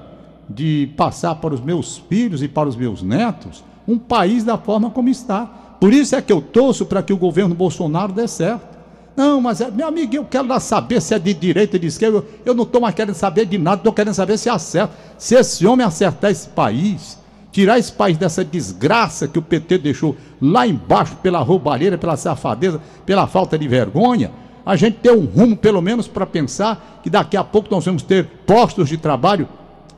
de 0.48 0.90
passar 0.96 1.36
para 1.36 1.54
os 1.54 1.60
meus 1.60 1.98
filhos 2.08 2.42
e 2.42 2.48
para 2.48 2.68
os 2.68 2.76
meus 2.76 3.02
netos 3.02 3.64
um 3.86 3.98
país 3.98 4.44
da 4.44 4.58
forma 4.58 4.90
como 4.90 5.08
está. 5.08 5.46
Por 5.80 5.92
isso 5.92 6.14
é 6.14 6.22
que 6.22 6.32
eu 6.32 6.40
torço 6.40 6.84
para 6.84 7.02
que 7.02 7.12
o 7.12 7.16
governo 7.16 7.54
Bolsonaro 7.54 8.12
dê 8.12 8.28
certo. 8.28 8.78
Não, 9.16 9.40
mas 9.40 9.60
é, 9.60 9.70
meu 9.70 9.88
amigo, 9.88 10.14
eu 10.14 10.24
quero 10.24 10.46
lá 10.46 10.60
saber 10.60 11.00
se 11.00 11.14
é 11.14 11.18
de 11.18 11.34
direita 11.34 11.76
ou 11.76 11.80
de 11.80 11.86
esquerda. 11.86 12.18
Eu, 12.18 12.26
eu 12.46 12.54
não 12.54 12.64
estou 12.64 12.80
mais 12.80 12.94
querendo 12.94 13.14
saber 13.14 13.46
de 13.46 13.58
nada, 13.58 13.78
estou 13.78 13.92
querendo 13.92 14.14
saber 14.14 14.38
se 14.38 14.48
acerta. 14.48 14.94
Se 15.18 15.34
esse 15.34 15.66
homem 15.66 15.84
acertar 15.84 16.30
esse 16.30 16.48
país, 16.48 17.18
tirar 17.50 17.78
esse 17.78 17.92
país 17.92 18.16
dessa 18.16 18.44
desgraça 18.44 19.26
que 19.26 19.38
o 19.38 19.42
PT 19.42 19.78
deixou 19.78 20.16
lá 20.40 20.66
embaixo 20.66 21.16
pela 21.16 21.40
roubalheira, 21.40 21.98
pela 21.98 22.16
safadeza, 22.16 22.80
pela 23.04 23.26
falta 23.26 23.58
de 23.58 23.66
vergonha, 23.66 24.30
a 24.70 24.76
gente 24.76 24.98
ter 24.98 25.10
um 25.10 25.24
rumo, 25.24 25.56
pelo 25.56 25.82
menos, 25.82 26.06
para 26.06 26.24
pensar 26.24 27.00
que 27.02 27.10
daqui 27.10 27.36
a 27.36 27.42
pouco 27.42 27.68
nós 27.72 27.84
vamos 27.84 28.04
ter 28.04 28.24
postos 28.46 28.88
de 28.88 28.96
trabalho 28.96 29.48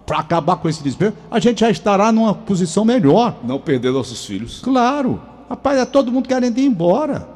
para 0.06 0.18
acabar 0.18 0.56
com 0.56 0.66
esse 0.66 0.82
desespero, 0.82 1.12
a 1.30 1.38
gente 1.38 1.60
já 1.60 1.68
estará 1.68 2.10
numa 2.10 2.32
posição 2.32 2.82
melhor. 2.82 3.36
Não 3.44 3.58
perder 3.58 3.92
nossos 3.92 4.24
filhos. 4.24 4.60
Claro. 4.62 5.20
Rapaz, 5.46 5.78
é 5.78 5.84
todo 5.84 6.10
mundo 6.10 6.26
querendo 6.26 6.56
ir 6.56 6.64
embora. 6.64 7.28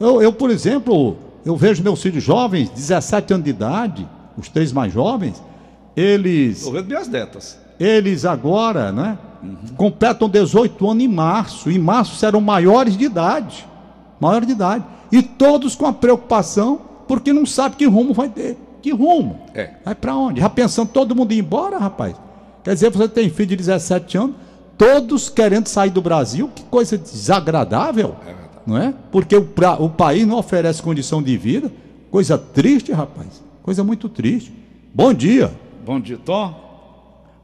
Eu, 0.00 0.22
eu, 0.22 0.32
por 0.32 0.50
exemplo, 0.50 1.18
eu 1.44 1.54
vejo 1.56 1.82
meus 1.82 2.00
filhos 2.00 2.24
jovens, 2.24 2.70
17 2.70 3.34
anos 3.34 3.44
de 3.44 3.50
idade, 3.50 4.08
os 4.38 4.48
três 4.48 4.72
mais 4.72 4.90
jovens, 4.90 5.42
eles. 5.94 6.56
Estou 6.56 6.72
vendo 6.72 6.86
minhas 6.86 7.06
netas. 7.06 7.58
Eles 7.78 8.24
agora, 8.24 8.90
né? 8.90 9.18
Uhum. 9.42 9.56
Completam 9.76 10.26
18 10.26 10.90
anos 10.90 11.04
em 11.04 11.08
março. 11.08 11.70
Em 11.70 11.78
março 11.78 12.16
serão 12.16 12.40
maiores 12.40 12.96
de 12.96 13.04
idade. 13.04 13.68
Maiores 14.20 14.46
de 14.46 14.54
idade. 14.54 14.84
E 15.10 15.22
todos 15.22 15.74
com 15.74 15.86
a 15.86 15.92
preocupação, 15.92 16.80
porque 17.06 17.32
não 17.32 17.46
sabe 17.46 17.76
que 17.76 17.86
rumo 17.86 18.12
vai 18.12 18.28
ter. 18.28 18.56
Que 18.82 18.92
rumo? 18.92 19.40
É. 19.54 19.70
Vai 19.84 19.94
para 19.94 20.14
onde? 20.14 20.40
Já 20.40 20.48
pensando 20.48 20.88
todo 20.88 21.14
mundo 21.14 21.32
ir 21.32 21.38
embora, 21.38 21.78
rapaz? 21.78 22.14
Quer 22.62 22.74
dizer, 22.74 22.90
você 22.90 23.08
tem 23.08 23.30
filho 23.30 23.48
de 23.48 23.56
17 23.56 24.18
anos, 24.18 24.36
todos 24.76 25.28
querendo 25.28 25.66
sair 25.68 25.90
do 25.90 26.02
Brasil, 26.02 26.50
que 26.54 26.62
coisa 26.64 26.96
desagradável. 26.98 28.16
É 28.26 28.48
não 28.68 28.76
é? 28.76 28.92
Porque 29.10 29.34
o, 29.34 29.42
pra, 29.42 29.82
o 29.82 29.88
país 29.88 30.26
não 30.26 30.36
oferece 30.36 30.82
condição 30.82 31.22
de 31.22 31.34
vida. 31.38 31.72
Coisa 32.10 32.36
triste, 32.36 32.92
rapaz. 32.92 33.42
Coisa 33.62 33.82
muito 33.82 34.10
triste. 34.10 34.52
Bom 34.92 35.14
dia. 35.14 35.50
Bom 35.86 35.98
dia, 35.98 36.18
Tom. 36.22 36.68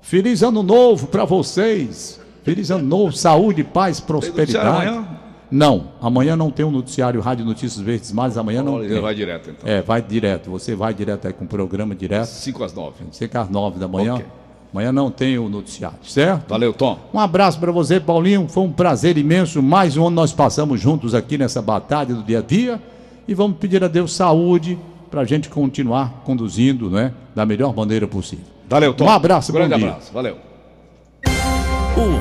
Feliz 0.03 0.43
ano 0.43 0.63
novo 0.63 1.07
para 1.07 1.25
vocês. 1.25 2.21
Feliz 2.43 2.71
ano 2.71 2.85
novo, 2.85 3.17
saúde, 3.17 3.65
paz, 3.65 4.01
prosperidade. 4.01 5.03
Não, 5.51 5.89
amanhã 6.01 6.37
não 6.37 6.51
tem 6.51 6.65
um 6.65 6.71
noticiário 6.71 7.21
Rádio 7.21 7.45
Notícias 7.45 7.81
Verdes 7.81 8.13
mas 8.13 8.37
amanhã 8.37 8.63
não 8.63 8.81
tem. 8.81 9.01
Vai 9.01 9.15
direto 9.15 9.51
então. 9.51 9.71
É, 9.71 9.83
vai 9.83 10.03
direto. 10.03 10.51
Você 10.51 10.75
vai 10.75 10.95
direto 10.95 11.27
aí 11.27 11.33
com 11.33 11.45
o 11.45 11.49
programa 11.49 11.95
direto. 11.95 12.27
5 12.27 12.65
às 12.65 12.73
9. 12.73 12.95
5 13.11 13.39
às 13.39 13.49
9 13.49 13.79
da 13.79 13.87
manhã. 13.87 14.15
Okay. 14.15 14.27
Amanhã 14.73 14.91
não 14.91 15.09
tem 15.09 15.39
o 15.39 15.49
noticiário, 15.49 15.99
certo? 16.03 16.49
Valeu, 16.49 16.73
Tom. 16.73 16.99
Um 17.15 17.21
abraço 17.21 17.61
para 17.61 17.71
você, 17.71 18.01
Paulinho. 18.01 18.49
Foi 18.49 18.65
um 18.65 18.73
prazer 18.73 19.17
imenso. 19.17 19.63
Mais 19.63 19.97
um 19.97 20.09
ano 20.09 20.17
nós 20.17 20.33
passamos 20.33 20.81
juntos 20.81 21.15
aqui 21.15 21.39
nessa 21.39 21.63
batalha 21.63 22.13
do 22.13 22.25
dia 22.25 22.41
a 22.41 22.43
dia. 22.43 22.83
E 23.29 23.35
vamos 23.35 23.59
pedir 23.59 23.85
a 23.85 23.89
Deus 23.89 24.13
saúde 24.13 24.77
para 25.13 25.21
a 25.21 25.25
gente 25.25 25.49
continuar 25.49 26.23
conduzindo 26.25 26.91
né, 26.91 27.13
da 27.37 27.47
melhor 27.47 27.73
maneira 27.73 28.09
possível. 28.09 28.47
Valeu, 28.69 28.93
Tom. 28.93 29.05
Um 29.05 29.11
abraço, 29.11 29.53
um 29.53 29.55
grande 29.55 29.75
abraço. 29.75 30.13
Valeu. 30.13 30.54